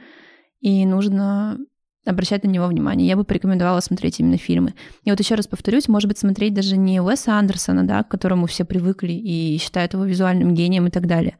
и 0.58 0.84
нужно 0.84 1.58
обращать 2.04 2.42
на 2.42 2.48
него 2.48 2.66
внимание. 2.66 3.06
Я 3.06 3.14
бы 3.14 3.22
порекомендовала 3.22 3.78
смотреть 3.78 4.18
именно 4.18 4.36
фильмы. 4.36 4.74
И 5.04 5.10
вот 5.10 5.20
еще 5.20 5.36
раз 5.36 5.46
повторюсь, 5.46 5.86
может 5.86 6.08
быть, 6.08 6.18
смотреть 6.18 6.54
даже 6.54 6.76
не 6.76 7.00
Уэса 7.00 7.34
Андерсона, 7.34 7.86
да, 7.86 8.02
к 8.02 8.08
которому 8.08 8.46
все 8.46 8.64
привыкли 8.64 9.12
и 9.12 9.58
считают 9.58 9.92
его 9.92 10.04
визуальным 10.04 10.54
гением 10.54 10.88
и 10.88 10.90
так 10.90 11.06
далее, 11.06 11.38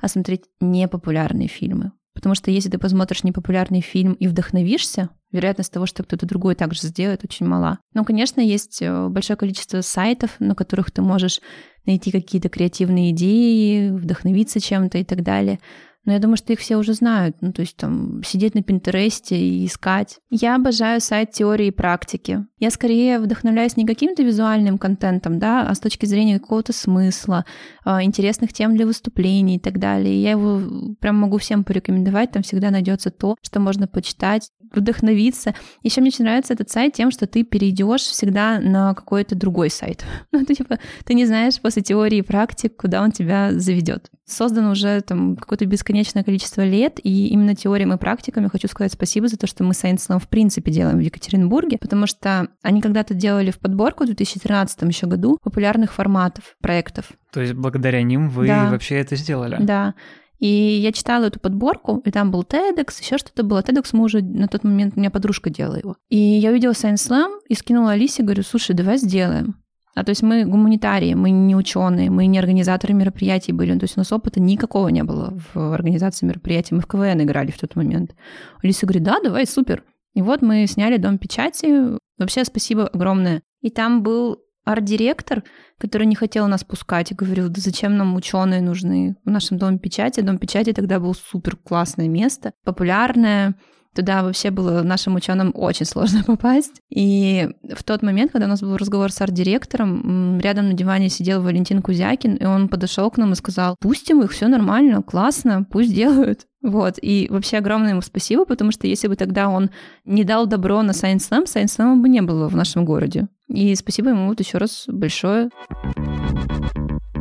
а 0.00 0.06
смотреть 0.06 0.44
непопулярные 0.60 1.48
фильмы. 1.48 1.90
Потому 2.18 2.34
что 2.34 2.50
если 2.50 2.68
ты 2.68 2.78
посмотришь 2.78 3.22
непопулярный 3.22 3.80
фильм 3.80 4.14
и 4.14 4.26
вдохновишься, 4.26 5.10
вероятность 5.30 5.72
того, 5.72 5.86
что 5.86 6.02
кто-то 6.02 6.26
другой 6.26 6.56
также 6.56 6.80
сделает, 6.80 7.22
очень 7.22 7.46
мала. 7.46 7.78
Но, 7.94 8.04
конечно, 8.04 8.40
есть 8.40 8.82
э, 8.82 9.06
большое 9.08 9.36
количество 9.36 9.82
сайтов, 9.82 10.34
на 10.40 10.56
которых 10.56 10.90
ты 10.90 11.00
можешь 11.00 11.40
найти 11.86 12.10
какие-то 12.10 12.48
креативные 12.48 13.12
идеи, 13.12 13.90
вдохновиться 13.90 14.58
чем-то 14.58 14.98
и 14.98 15.04
так 15.04 15.22
далее. 15.22 15.60
Но 16.04 16.12
я 16.12 16.18
думаю, 16.18 16.38
что 16.38 16.52
их 16.52 16.58
все 16.58 16.76
уже 16.76 16.94
знают. 16.94 17.36
Ну, 17.40 17.52
то 17.52 17.60
есть 17.60 17.76
там 17.76 18.24
сидеть 18.24 18.56
на 18.56 18.64
Пинтересте 18.64 19.38
и 19.38 19.64
искать. 19.64 20.18
Я 20.28 20.56
обожаю 20.56 21.00
сайт 21.00 21.30
теории 21.30 21.68
и 21.68 21.70
практики. 21.70 22.44
Я 22.58 22.70
скорее 22.70 23.18
вдохновляюсь 23.18 23.76
не 23.76 23.86
каким-то 23.86 24.22
визуальным 24.22 24.78
контентом, 24.78 25.38
да, 25.38 25.68
а 25.68 25.74
с 25.74 25.80
точки 25.80 26.06
зрения 26.06 26.38
какого-то 26.38 26.72
смысла, 26.72 27.44
а, 27.84 28.02
интересных 28.02 28.52
тем 28.52 28.76
для 28.76 28.86
выступлений 28.86 29.56
и 29.56 29.60
так 29.60 29.78
далее. 29.78 30.20
Я 30.20 30.32
его 30.32 30.94
прям 31.00 31.16
могу 31.16 31.38
всем 31.38 31.64
порекомендовать. 31.64 32.32
Там 32.32 32.42
всегда 32.42 32.70
найдется 32.70 33.10
то, 33.10 33.36
что 33.42 33.60
можно 33.60 33.86
почитать, 33.86 34.50
вдохновиться. 34.72 35.54
Еще 35.82 36.00
мне 36.00 36.08
очень 36.08 36.24
нравится 36.24 36.52
этот 36.52 36.70
сайт 36.70 36.94
тем, 36.94 37.10
что 37.10 37.26
ты 37.26 37.44
перейдешь 37.44 38.02
всегда 38.02 38.60
на 38.60 38.94
какой-то 38.94 39.34
другой 39.34 39.70
сайт. 39.70 40.04
Ну, 40.30 40.44
ты 40.44 40.54
типа, 40.54 40.78
ты 41.04 41.14
не 41.14 41.24
знаешь 41.24 41.60
после 41.60 41.82
теории 41.82 42.18
и 42.18 42.22
практик, 42.22 42.76
куда 42.76 43.02
он 43.02 43.10
тебя 43.10 43.50
заведет. 43.58 44.10
Создан 44.24 44.66
уже 44.66 45.00
там 45.00 45.36
какое-то 45.36 45.64
бесконечное 45.64 46.22
количество 46.22 46.62
лет, 46.62 47.00
и 47.02 47.28
именно 47.28 47.56
теориям 47.56 47.92
и 47.92 47.96
практикам 47.96 48.48
хочу 48.50 48.68
сказать 48.68 48.92
спасибо 48.92 49.26
за 49.26 49.36
то, 49.36 49.46
что 49.46 49.64
мы 49.64 49.70
Science 49.70 50.06
Slam 50.06 50.18
в 50.18 50.28
принципе 50.28 50.70
делаем 50.70 50.98
в 50.98 51.00
Екатеринбурге, 51.00 51.78
потому 51.78 52.06
что 52.06 52.47
они 52.62 52.80
когда-то 52.80 53.14
делали 53.14 53.50
в 53.50 53.58
подборку 53.58 54.04
в 54.04 54.06
2013 54.06 54.82
еще 54.82 55.06
году 55.06 55.38
популярных 55.42 55.92
форматов, 55.92 56.56
проектов. 56.60 57.12
То 57.32 57.40
есть 57.40 57.54
благодаря 57.54 58.02
ним 58.02 58.28
вы 58.28 58.46
да. 58.46 58.70
вообще 58.70 58.96
это 58.96 59.16
сделали? 59.16 59.56
Да. 59.60 59.94
И 60.38 60.46
я 60.46 60.92
читала 60.92 61.24
эту 61.24 61.40
подборку, 61.40 62.00
и 62.04 62.10
там 62.10 62.30
был 62.30 62.42
TEDx, 62.42 63.00
еще 63.00 63.18
что-то 63.18 63.42
было. 63.42 63.60
TEDx 63.60 63.88
мы 63.92 64.04
уже 64.04 64.22
на 64.22 64.46
тот 64.46 64.62
момент, 64.62 64.94
у 64.96 65.00
меня 65.00 65.10
подружка 65.10 65.50
делала 65.50 65.76
его. 65.76 65.96
И 66.10 66.16
я 66.16 66.50
увидела 66.50 66.72
Science 66.72 67.08
Slam 67.08 67.40
и 67.48 67.54
скинула 67.54 67.92
Алисе, 67.92 68.22
говорю, 68.22 68.42
слушай, 68.42 68.74
давай 68.74 68.98
сделаем. 68.98 69.56
А 69.98 70.04
то 70.04 70.10
есть 70.10 70.22
мы 70.22 70.44
гуманитарии, 70.44 71.14
мы 71.14 71.30
не 71.30 71.56
ученые, 71.56 72.08
мы 72.08 72.26
не 72.26 72.38
организаторы 72.38 72.94
мероприятий 72.94 73.50
были. 73.50 73.76
То 73.76 73.84
есть 73.84 73.96
у 73.96 74.00
нас 74.00 74.12
опыта 74.12 74.38
никакого 74.38 74.88
не 74.88 75.02
было 75.02 75.36
в 75.52 75.74
организации 75.74 76.24
мероприятий. 76.24 76.76
Мы 76.76 76.82
в 76.82 76.86
КВН 76.86 77.22
играли 77.22 77.50
в 77.50 77.58
тот 77.58 77.74
момент. 77.74 78.14
Алиса 78.62 78.86
говорит, 78.86 79.02
да, 79.02 79.16
давай, 79.20 79.44
супер. 79.44 79.82
И 80.18 80.20
вот 80.20 80.42
мы 80.42 80.66
сняли 80.66 80.96
дом 80.96 81.16
печати. 81.16 81.96
Вообще 82.18 82.44
спасибо 82.44 82.88
огромное. 82.88 83.40
И 83.60 83.70
там 83.70 84.02
был 84.02 84.38
арт-директор, 84.64 85.44
который 85.78 86.08
не 86.08 86.16
хотел 86.16 86.48
нас 86.48 86.64
пускать 86.64 87.12
и 87.12 87.14
говорил, 87.14 87.48
да 87.48 87.60
зачем 87.60 87.96
нам 87.96 88.16
ученые 88.16 88.60
нужны 88.60 89.14
в 89.24 89.30
нашем 89.30 89.58
доме 89.58 89.78
печати. 89.78 90.18
Дом 90.18 90.38
печати 90.38 90.72
тогда 90.72 90.98
был 90.98 91.14
супер 91.14 91.54
классное 91.54 92.08
место, 92.08 92.52
популярное, 92.64 93.54
Туда 93.94 94.22
вообще 94.22 94.50
было 94.50 94.82
нашим 94.82 95.14
ученым 95.16 95.52
очень 95.54 95.86
сложно 95.86 96.22
попасть. 96.26 96.80
И 96.88 97.48
в 97.74 97.82
тот 97.84 98.02
момент, 98.02 98.32
когда 98.32 98.46
у 98.46 98.50
нас 98.50 98.60
был 98.60 98.76
разговор 98.76 99.10
с 99.10 99.20
арт-директором, 99.20 100.38
рядом 100.40 100.68
на 100.68 100.74
диване 100.74 101.08
сидел 101.08 101.42
Валентин 101.42 101.82
Кузякин, 101.82 102.36
и 102.36 102.44
он 102.44 102.68
подошел 102.68 103.10
к 103.10 103.18
нам 103.18 103.32
и 103.32 103.36
сказал, 103.36 103.76
пустим 103.80 104.22
их, 104.22 104.32
все 104.32 104.48
нормально, 104.48 105.02
классно, 105.02 105.66
пусть 105.70 105.94
делают. 105.94 106.46
Вот, 106.60 106.94
и 107.00 107.28
вообще 107.30 107.58
огромное 107.58 107.90
ему 107.90 108.02
спасибо, 108.02 108.44
потому 108.44 108.72
что 108.72 108.88
если 108.88 109.06
бы 109.06 109.14
тогда 109.14 109.48
он 109.48 109.70
не 110.04 110.24
дал 110.24 110.44
добро 110.46 110.82
на 110.82 110.90
Science 110.90 111.30
Slam, 111.30 111.44
Science 111.44 111.78
Slam 111.78 112.02
бы 112.02 112.08
не 112.08 112.20
было 112.20 112.48
в 112.48 112.56
нашем 112.56 112.84
городе. 112.84 113.28
И 113.46 113.76
спасибо 113.76 114.10
ему 114.10 114.26
вот 114.26 114.40
еще 114.40 114.58
раз 114.58 114.84
большое. 114.88 115.50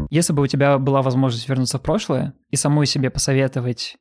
Если 0.10 0.34
бы 0.34 0.41
у 0.41 0.47
тебя 0.47 0.80
была 0.80 1.03
возможность 1.03 1.47
вернуться 1.47 1.77
в 1.77 1.82
прошлое 1.84 2.34
и 2.49 2.56
самой 2.56 2.88
себе 2.88 3.12
посоветовать, 3.12 3.97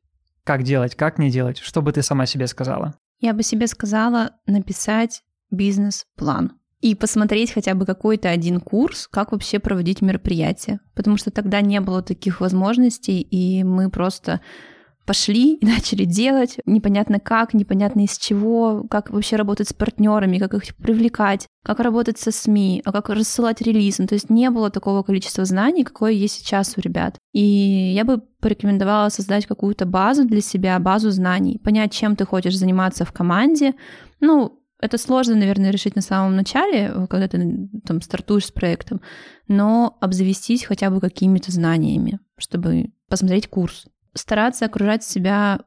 как 0.46 0.62
делать, 0.62 0.94
как 0.94 1.18
не 1.18 1.28
делать, 1.28 1.59
что 1.59 1.82
бы 1.82 1.92
ты 1.92 2.02
сама 2.02 2.24
себе 2.24 2.46
сказала? 2.46 2.94
Я 3.18 3.35
бы 3.35 3.42
себе 3.42 3.66
сказала 3.66 4.30
написать 4.46 5.24
бизнес-план 5.50 6.52
и 6.80 6.94
посмотреть 6.94 7.52
хотя 7.52 7.74
бы 7.74 7.85
какой-то 7.85 8.30
один 8.30 8.61
курс, 8.61 9.09
как 9.09 9.32
вообще 9.32 9.59
проводить 9.59 10.02
мероприятие. 10.02 10.78
Потому 10.94 11.16
что 11.16 11.32
тогда 11.32 11.61
не 11.61 11.80
было 11.80 12.00
таких 12.00 12.40
возможностей, 12.40 13.20
и 13.22 13.64
мы 13.64 13.90
просто 13.90 14.40
пошли 15.06 15.54
и 15.54 15.64
начали 15.64 16.04
делать, 16.04 16.58
непонятно 16.66 17.20
как, 17.20 17.54
непонятно 17.54 18.04
из 18.04 18.18
чего, 18.18 18.84
как 18.90 19.10
вообще 19.10 19.36
работать 19.36 19.68
с 19.68 19.72
партнерами, 19.72 20.38
как 20.38 20.54
их 20.54 20.76
привлекать, 20.76 21.46
как 21.64 21.80
работать 21.80 22.18
со 22.18 22.32
СМИ, 22.32 22.82
а 22.84 22.92
как 22.92 23.08
рассылать 23.08 23.62
релизы. 23.62 24.06
То 24.06 24.14
есть 24.14 24.28
не 24.28 24.50
было 24.50 24.70
такого 24.70 25.02
количества 25.02 25.44
знаний, 25.44 25.84
какое 25.84 26.12
есть 26.12 26.34
сейчас 26.34 26.74
у 26.76 26.80
ребят. 26.80 27.16
И 27.32 27.40
я 27.94 28.04
бы 28.04 28.18
порекомендовала 28.40 29.08
создать 29.08 29.46
какую-то 29.46 29.86
базу 29.86 30.24
для 30.24 30.40
себя, 30.40 30.78
базу 30.78 31.10
знаний, 31.10 31.58
понять, 31.62 31.92
чем 31.92 32.16
ты 32.16 32.26
хочешь 32.26 32.56
заниматься 32.56 33.04
в 33.04 33.12
команде. 33.12 33.74
Ну, 34.20 34.60
это 34.80 34.98
сложно, 34.98 35.34
наверное, 35.34 35.70
решить 35.70 35.96
на 35.96 36.02
самом 36.02 36.36
начале, 36.36 36.92
когда 37.08 37.28
ты 37.28 37.68
там 37.84 38.02
стартуешь 38.02 38.46
с 38.46 38.50
проектом, 38.50 39.00
но 39.48 39.96
обзавестись 40.00 40.64
хотя 40.64 40.90
бы 40.90 41.00
какими-то 41.00 41.50
знаниями, 41.50 42.18
чтобы 42.36 42.90
посмотреть 43.08 43.48
курс, 43.48 43.86
стараться 44.16 44.64
окружать 44.64 45.05
себя 45.05 45.61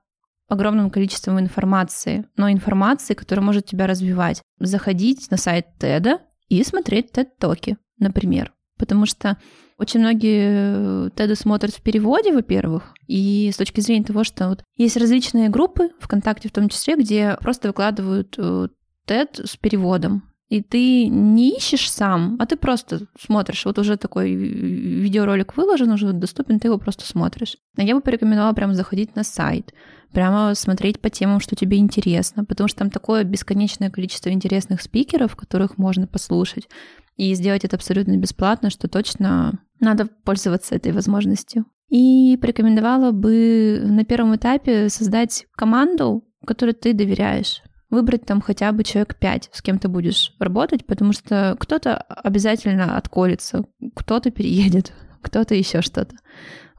огромным 0.47 0.89
количеством 0.89 1.39
информации, 1.39 2.25
но 2.35 2.51
информации, 2.51 3.13
которая 3.13 3.45
может 3.45 3.67
тебя 3.67 3.87
развивать. 3.87 4.41
Заходить 4.59 5.29
на 5.31 5.37
сайт 5.37 5.67
TED 5.79 6.19
и 6.49 6.63
смотреть 6.63 7.11
TED-токи, 7.11 7.77
например. 7.99 8.53
Потому 8.77 9.05
что 9.05 9.37
очень 9.77 9.99
многие 9.99 11.09
TED 11.11 11.35
смотрят 11.35 11.73
в 11.73 11.81
переводе, 11.81 12.33
во-первых, 12.33 12.93
и 13.07 13.49
с 13.53 13.57
точки 13.57 13.79
зрения 13.79 14.05
того, 14.05 14.23
что 14.23 14.49
вот 14.49 14.63
есть 14.75 14.97
различные 14.97 15.49
группы, 15.49 15.89
ВКонтакте 15.99 16.49
в 16.49 16.51
том 16.51 16.69
числе, 16.69 16.95
где 16.95 17.37
просто 17.39 17.67
выкладывают 17.69 18.35
э, 18.37 18.67
с 19.07 19.57
переводом. 19.57 20.28
И 20.49 20.63
ты 20.63 21.07
не 21.07 21.55
ищешь 21.55 21.91
сам, 21.91 22.35
а 22.39 22.47
ты 22.47 22.57
просто 22.57 23.01
смотришь. 23.19 23.65
Вот 23.65 23.77
уже 23.77 23.97
такой 23.97 24.33
видеоролик 24.33 25.55
выложен, 25.55 25.91
уже 25.91 26.11
доступен, 26.11 26.59
ты 26.59 26.69
его 26.69 26.79
просто 26.79 27.05
смотришь. 27.05 27.55
Я 27.77 27.93
бы 27.93 28.01
порекомендовала 28.01 28.53
прямо 28.53 28.73
заходить 28.73 29.15
на 29.15 29.23
сайт, 29.23 29.73
прямо 30.11 30.55
смотреть 30.55 30.99
по 30.99 31.11
темам, 31.11 31.39
что 31.39 31.55
тебе 31.55 31.77
интересно, 31.77 32.45
потому 32.45 32.67
что 32.67 32.79
там 32.79 32.89
такое 32.89 33.23
бесконечное 33.23 33.91
количество 33.91 34.29
интересных 34.31 34.81
спикеров, 34.81 35.35
которых 35.35 35.77
можно 35.77 36.07
послушать. 36.07 36.67
И 37.15 37.31
сделать 37.35 37.63
это 37.63 37.75
абсолютно 37.75 38.17
бесплатно, 38.17 38.71
что 38.71 38.87
точно 38.87 39.59
надо 39.79 40.07
пользоваться 40.07 40.73
этой 40.73 40.93
возможностью. 40.93 41.65
И 41.89 42.37
порекомендовала 42.41 43.11
бы 43.11 43.81
на 43.83 44.03
первом 44.03 44.35
этапе 44.35 44.89
создать 44.89 45.45
команду, 45.55 46.23
которой 46.43 46.73
ты 46.73 46.93
доверяешь 46.93 47.61
выбрать 47.89 48.25
там 48.25 48.41
хотя 48.41 48.71
бы 48.71 48.83
человек 48.83 49.15
пять, 49.15 49.49
с 49.51 49.61
кем 49.61 49.79
ты 49.79 49.87
будешь 49.87 50.33
работать, 50.39 50.85
потому 50.85 51.13
что 51.13 51.55
кто-то 51.59 51.97
обязательно 51.97 52.97
отколется, 52.97 53.65
кто-то 53.95 54.31
переедет, 54.31 54.93
кто-то 55.21 55.55
еще 55.55 55.81
что-то. 55.81 56.15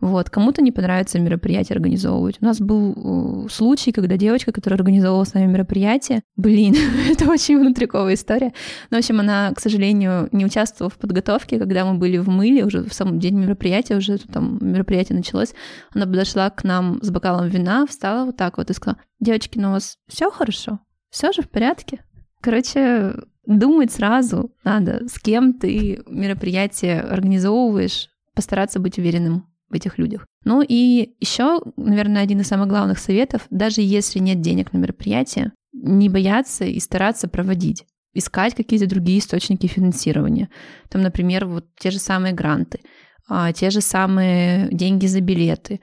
Вот, 0.00 0.30
кому-то 0.30 0.62
не 0.62 0.72
понравится 0.72 1.18
мероприятие 1.18 1.76
организовывать. 1.76 2.38
У 2.40 2.44
нас 2.46 2.58
был 2.58 3.44
э, 3.44 3.48
случай, 3.50 3.92
когда 3.92 4.16
девочка, 4.16 4.50
которая 4.50 4.78
организовывала 4.78 5.24
с 5.24 5.34
нами 5.34 5.52
мероприятие, 5.52 6.22
блин, 6.36 6.74
это 7.10 7.30
очень 7.30 7.58
внутриковая 7.58 8.14
история. 8.14 8.54
Но, 8.90 8.96
в 8.96 9.00
общем, 9.00 9.20
она, 9.20 9.52
к 9.52 9.60
сожалению, 9.60 10.30
не 10.32 10.46
участвовала 10.46 10.90
в 10.90 10.96
подготовке, 10.96 11.58
когда 11.58 11.84
мы 11.84 11.98
были 11.98 12.16
в 12.16 12.30
мыле, 12.30 12.64
уже 12.64 12.82
в 12.82 12.94
самом 12.94 13.18
день 13.18 13.34
мероприятия, 13.34 13.96
уже 13.96 14.16
там 14.16 14.58
мероприятие 14.62 15.18
началось. 15.18 15.52
Она 15.94 16.06
подошла 16.06 16.48
к 16.48 16.64
нам 16.64 17.00
с 17.02 17.10
бокалом 17.10 17.48
вина, 17.48 17.86
встала 17.86 18.24
вот 18.24 18.38
так 18.38 18.56
вот 18.56 18.70
и 18.70 18.72
сказала, 18.72 18.98
девочки, 19.20 19.58
ну 19.58 19.68
у 19.68 19.72
вас 19.72 19.98
все 20.08 20.30
хорошо? 20.30 20.80
Все 21.10 21.32
же 21.32 21.42
в 21.42 21.50
порядке? 21.50 22.04
Короче, 22.40 23.14
думать 23.46 23.92
сразу 23.92 24.52
надо, 24.64 25.06
с 25.08 25.18
кем 25.18 25.54
ты 25.54 26.02
мероприятие 26.06 27.00
организовываешь, 27.00 28.08
постараться 28.34 28.78
быть 28.78 28.98
уверенным 28.98 29.46
в 29.68 29.74
этих 29.74 29.98
людях. 29.98 30.26
Ну 30.44 30.62
и 30.62 31.14
еще, 31.20 31.60
наверное, 31.76 32.22
один 32.22 32.40
из 32.40 32.48
самых 32.48 32.68
главных 32.68 32.98
советов, 32.98 33.46
даже 33.50 33.82
если 33.82 34.18
нет 34.18 34.40
денег 34.40 34.72
на 34.72 34.78
мероприятие, 34.78 35.52
не 35.72 36.08
бояться 36.08 36.64
и 36.64 36.80
стараться 36.80 37.28
проводить 37.28 37.84
искать 38.12 38.54
какие-то 38.54 38.88
другие 38.88 39.20
источники 39.20 39.66
финансирования. 39.66 40.48
Там, 40.88 41.02
например, 41.02 41.46
вот 41.46 41.66
те 41.78 41.90
же 41.90 41.98
самые 41.98 42.34
гранты, 42.34 42.80
а, 43.28 43.52
те 43.52 43.70
же 43.70 43.80
самые 43.80 44.68
деньги 44.72 45.06
за 45.06 45.20
билеты, 45.20 45.80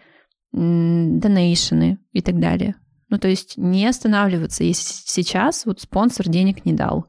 донейшены 0.52 2.00
и 2.12 2.22
так 2.22 2.40
далее. 2.40 2.76
Ну, 3.10 3.18
то 3.18 3.28
есть 3.28 3.58
не 3.58 3.88
останавливаться, 3.88 4.64
если 4.64 4.94
сейчас 5.06 5.66
вот 5.66 5.82
спонсор 5.82 6.28
денег 6.28 6.66
не 6.66 6.74
дал, 6.74 7.08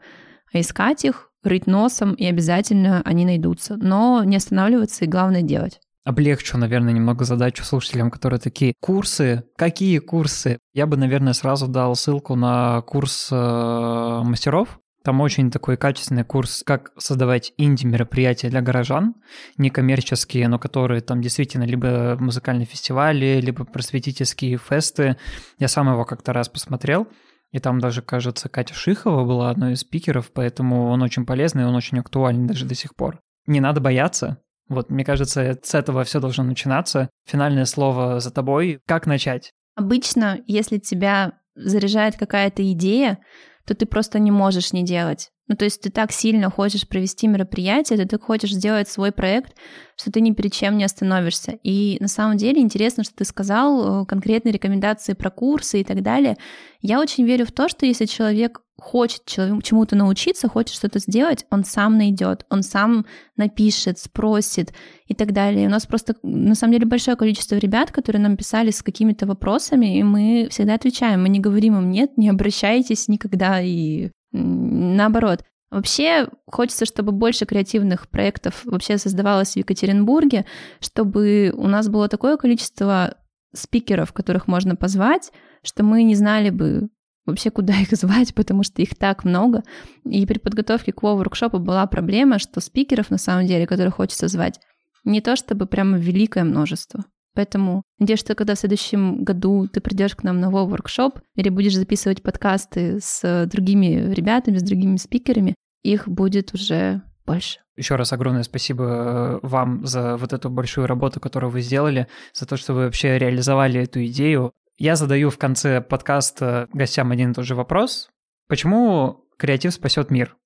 а 0.52 0.60
искать 0.60 1.04
их, 1.04 1.30
рыть 1.42 1.66
носом, 1.66 2.14
и 2.14 2.24
обязательно 2.24 3.02
они 3.04 3.24
найдутся. 3.24 3.76
Но 3.76 4.22
не 4.24 4.36
останавливаться 4.36 5.04
и 5.04 5.08
главное 5.08 5.42
делать 5.42 5.80
облегчу, 6.08 6.56
наверное, 6.56 6.94
немного 6.94 7.26
задачу 7.26 7.64
слушателям, 7.64 8.10
которые 8.10 8.40
такие 8.40 8.72
курсы. 8.80 9.44
Какие 9.56 9.98
курсы? 9.98 10.58
Я 10.72 10.86
бы, 10.86 10.96
наверное, 10.96 11.34
сразу 11.34 11.68
дал 11.68 11.94
ссылку 11.96 12.34
на 12.34 12.80
курс 12.80 13.28
э, 13.30 14.20
мастеров. 14.24 14.80
Там 15.02 15.20
очень 15.20 15.50
такой 15.50 15.76
качественный 15.76 16.24
курс, 16.24 16.62
как 16.66 16.92
создавать 16.98 17.52
инди-мероприятия 17.56 18.50
для 18.50 18.60
горожан, 18.60 19.14
некоммерческие, 19.56 20.48
но 20.48 20.58
которые 20.58 21.00
там 21.00 21.20
действительно 21.20 21.64
либо 21.64 22.16
музыкальные 22.18 22.66
фестивали, 22.66 23.40
либо 23.40 23.64
просветительские 23.64 24.58
фесты. 24.58 25.16
Я 25.58 25.68
сам 25.68 25.88
его 25.88 26.04
как-то 26.04 26.32
раз 26.32 26.48
посмотрел. 26.48 27.08
И 27.50 27.60
там 27.60 27.78
даже, 27.78 28.02
кажется, 28.02 28.48
Катя 28.48 28.74
Шихова 28.74 29.24
была 29.24 29.50
одной 29.50 29.72
из 29.72 29.80
спикеров, 29.80 30.30
поэтому 30.32 30.88
он 30.88 31.00
очень 31.02 31.24
полезный, 31.24 31.64
он 31.64 31.74
очень 31.74 31.98
актуален 31.98 32.46
даже 32.46 32.66
до 32.66 32.74
сих 32.74 32.94
пор. 32.94 33.20
Не 33.46 33.60
надо 33.60 33.80
бояться, 33.80 34.42
вот, 34.68 34.90
мне 34.90 35.04
кажется, 35.04 35.58
с 35.62 35.74
этого 35.74 36.04
все 36.04 36.20
должно 36.20 36.44
начинаться. 36.44 37.08
Финальное 37.26 37.64
слово 37.64 38.20
за 38.20 38.30
тобой. 38.30 38.80
Как 38.86 39.06
начать? 39.06 39.52
Обычно, 39.74 40.40
если 40.46 40.78
тебя 40.78 41.38
заряжает 41.54 42.16
какая-то 42.16 42.70
идея, 42.72 43.18
то 43.68 43.74
ты 43.74 43.84
просто 43.84 44.18
не 44.18 44.30
можешь 44.30 44.72
не 44.72 44.82
делать. 44.82 45.30
Ну, 45.48 45.56
то 45.56 45.64
есть 45.64 45.80
ты 45.80 45.90
так 45.90 46.12
сильно 46.12 46.50
хочешь 46.50 46.86
провести 46.86 47.26
мероприятие, 47.26 47.98
ты 47.98 48.06
так 48.06 48.22
хочешь 48.22 48.52
сделать 48.52 48.88
свой 48.88 49.12
проект, 49.12 49.56
что 49.96 50.12
ты 50.12 50.20
ни 50.20 50.32
перед 50.32 50.52
чем 50.52 50.76
не 50.76 50.84
остановишься. 50.84 51.58
И 51.62 51.96
на 52.00 52.08
самом 52.08 52.36
деле 52.36 52.60
интересно, 52.60 53.02
что 53.02 53.14
ты 53.16 53.24
сказал, 53.24 54.02
э, 54.02 54.06
конкретные 54.06 54.52
рекомендации 54.52 55.14
про 55.14 55.30
курсы 55.30 55.80
и 55.80 55.84
так 55.84 56.02
далее. 56.02 56.36
Я 56.82 57.00
очень 57.00 57.24
верю 57.24 57.46
в 57.46 57.52
то, 57.52 57.68
что 57.68 57.86
если 57.86 58.04
человек 58.04 58.60
хочет 58.78 59.24
чему-то 59.24 59.96
научиться, 59.96 60.48
хочет 60.48 60.74
что-то 60.76 61.00
сделать, 61.00 61.46
он 61.50 61.64
сам 61.64 61.98
найдет, 61.98 62.46
он 62.48 62.62
сам 62.62 63.06
напишет, 63.36 63.98
спросит 63.98 64.72
и 65.06 65.14
так 65.14 65.32
далее. 65.32 65.66
У 65.66 65.70
нас 65.70 65.86
просто, 65.86 66.14
на 66.22 66.54
самом 66.54 66.74
деле, 66.74 66.86
большое 66.86 67.16
количество 67.16 67.56
ребят, 67.56 67.90
которые 67.90 68.22
нам 68.22 68.36
писали 68.36 68.70
с 68.70 68.82
какими-то 68.82 69.26
вопросами, 69.26 69.98
и 69.98 70.02
мы 70.04 70.46
всегда 70.50 70.74
отвечаем, 70.74 71.22
мы 71.22 71.28
не 71.28 71.40
говорим 71.40 71.76
им 71.76 71.90
«нет, 71.90 72.16
не 72.16 72.28
обращайтесь 72.28 73.08
никогда», 73.08 73.60
и 73.60 74.10
наоборот. 74.32 75.44
Вообще 75.70 76.28
хочется, 76.46 76.86
чтобы 76.86 77.12
больше 77.12 77.44
креативных 77.44 78.08
проектов 78.08 78.62
вообще 78.64 78.96
создавалось 78.96 79.52
в 79.52 79.56
Екатеринбурге, 79.56 80.46
чтобы 80.80 81.52
у 81.54 81.66
нас 81.66 81.88
было 81.88 82.08
такое 82.08 82.38
количество 82.38 83.16
спикеров, 83.54 84.12
которых 84.12 84.46
можно 84.46 84.76
позвать, 84.76 85.30
что 85.62 85.82
мы 85.82 86.04
не 86.04 86.14
знали 86.14 86.48
бы, 86.48 86.88
вообще 87.26 87.50
куда 87.50 87.74
их 87.74 87.90
звать, 87.92 88.34
потому 88.34 88.62
что 88.62 88.80
их 88.80 88.96
так 88.96 89.24
много. 89.24 89.62
И 90.04 90.24
при 90.26 90.38
подготовке 90.38 90.92
к 90.92 91.02
воркшопу 91.02 91.58
была 91.58 91.86
проблема, 91.86 92.38
что 92.38 92.60
спикеров 92.60 93.10
на 93.10 93.18
самом 93.18 93.46
деле, 93.46 93.66
которых 93.66 93.96
хочется 93.96 94.28
звать, 94.28 94.60
не 95.04 95.20
то 95.20 95.36
чтобы 95.36 95.66
прямо 95.66 95.98
великое 95.98 96.44
множество. 96.44 97.04
Поэтому 97.34 97.82
надеюсь, 97.98 98.20
что 98.20 98.34
когда 98.34 98.54
в 98.54 98.58
следующем 98.58 99.22
году 99.22 99.68
ты 99.68 99.80
придешь 99.80 100.16
к 100.16 100.22
нам 100.22 100.40
на 100.40 100.50
воркшоп 100.50 101.20
или 101.36 101.48
будешь 101.48 101.76
записывать 101.76 102.22
подкасты 102.22 102.98
с 103.00 103.46
другими 103.46 104.12
ребятами, 104.12 104.58
с 104.58 104.62
другими 104.62 104.96
спикерами, 104.96 105.54
их 105.82 106.08
будет 106.08 106.54
уже 106.54 107.02
больше. 107.26 107.60
Еще 107.76 107.94
раз 107.94 108.12
огромное 108.12 108.42
спасибо 108.42 108.84
э, 108.84 109.38
вам 109.46 109.86
за 109.86 110.16
вот 110.16 110.32
эту 110.32 110.50
большую 110.50 110.86
работу, 110.86 111.20
которую 111.20 111.50
вы 111.50 111.60
сделали, 111.60 112.08
за 112.32 112.46
то, 112.46 112.56
что 112.56 112.74
вы 112.74 112.86
вообще 112.86 113.18
реализовали 113.18 113.80
эту 113.80 114.04
идею. 114.06 114.52
Я 114.78 114.96
задаю 114.96 115.30
в 115.30 115.38
конце 115.38 115.80
подкаста 115.80 116.68
гостям 116.72 117.12
один 117.12 117.30
и 117.30 117.34
тот 117.34 117.44
же 117.44 117.54
вопрос. 117.54 118.10
Почему 118.48 119.24
креатив 119.36 119.74
спасет 119.74 120.10
мир? 120.10 120.36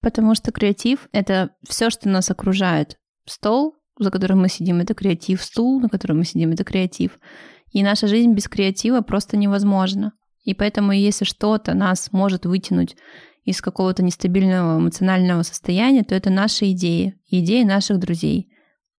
Потому 0.00 0.34
что 0.34 0.52
креатив— 0.52 1.08
это 1.12 1.50
все, 1.68 1.90
что 1.90 2.08
нас 2.08 2.30
окружает. 2.30 2.96
Стол, 3.26 3.74
за 3.98 4.10
которым 4.10 4.40
мы 4.40 4.48
сидим, 4.48 4.80
это 4.80 4.94
креатив. 4.94 5.42
Стул, 5.42 5.80
на 5.80 5.88
котором 5.88 6.18
мы 6.18 6.24
сидим, 6.24 6.52
это 6.52 6.64
креатив. 6.64 7.18
И 7.72 7.82
наша 7.82 8.06
жизнь 8.06 8.32
без 8.32 8.48
креатива 8.48 9.00
просто 9.00 9.36
невозможна. 9.36 10.12
И 10.44 10.54
поэтому, 10.54 10.92
если 10.92 11.24
что-то 11.24 11.74
нас 11.74 12.12
может 12.12 12.46
вытянуть 12.46 12.96
из 13.44 13.60
какого-то 13.60 14.02
нестабильного 14.02 14.78
эмоционального 14.78 15.42
состояния, 15.42 16.04
то 16.04 16.14
это 16.14 16.30
наши 16.30 16.70
идеи, 16.72 17.14
идеи 17.28 17.64
наших 17.64 17.98
друзей. 17.98 18.48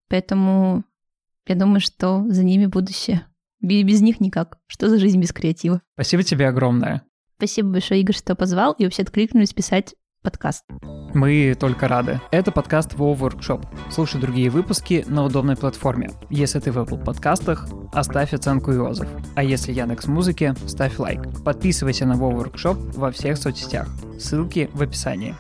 Поэтому 0.10 0.84
я 1.48 1.56
думаю, 1.56 1.80
что 1.80 2.26
за 2.30 2.44
ними 2.44 2.66
будущее. 2.66 3.26
Без 3.62 4.02
них 4.02 4.20
никак. 4.20 4.60
Что 4.68 4.90
за 4.90 5.00
жизнь 5.00 5.20
без 5.20 5.32
креатива? 5.34 5.82
Спасибо 5.94 6.24
тебе 6.24 6.48
огромное. 6.48 7.04
Спасибо 7.38 7.70
большое, 7.70 8.02
Игорь, 8.02 8.16
что 8.16 8.36
позвал 8.36 8.74
и 8.74 8.84
вообще 8.84 9.04
откликнулись 9.04 9.54
писать 9.54 9.96
подкаст. 10.22 10.66
Мы 11.14 11.56
только 11.60 11.88
рады. 11.88 12.20
Это 12.32 12.52
подкаст 12.52 12.94
Wow 12.94 13.18
Workshop. 13.18 13.66
Слушай 13.90 14.20
другие 14.20 14.50
выпуски 14.50 15.06
на 15.08 15.24
удобной 15.24 15.56
платформе. 15.56 16.10
Если 16.30 16.60
ты 16.60 16.72
в 16.72 16.78
Apple 16.78 17.04
подкастах, 17.04 17.68
оставь 17.94 18.34
оценку 18.34 18.72
и 18.72 18.78
отзыв. 18.78 19.08
А 19.36 19.44
если 19.44 19.72
Яндекс 19.72 20.08
Музыки, 20.08 20.54
ставь 20.68 21.00
лайк. 21.00 21.22
Подписывайся 21.44 22.06
на 22.06 22.14
Wow 22.14 22.44
Workshop 22.44 22.98
во 22.98 23.12
всех 23.12 23.38
соцсетях. 23.38 23.88
Ссылки 24.20 24.70
в 24.74 24.82
описании. 24.82 25.36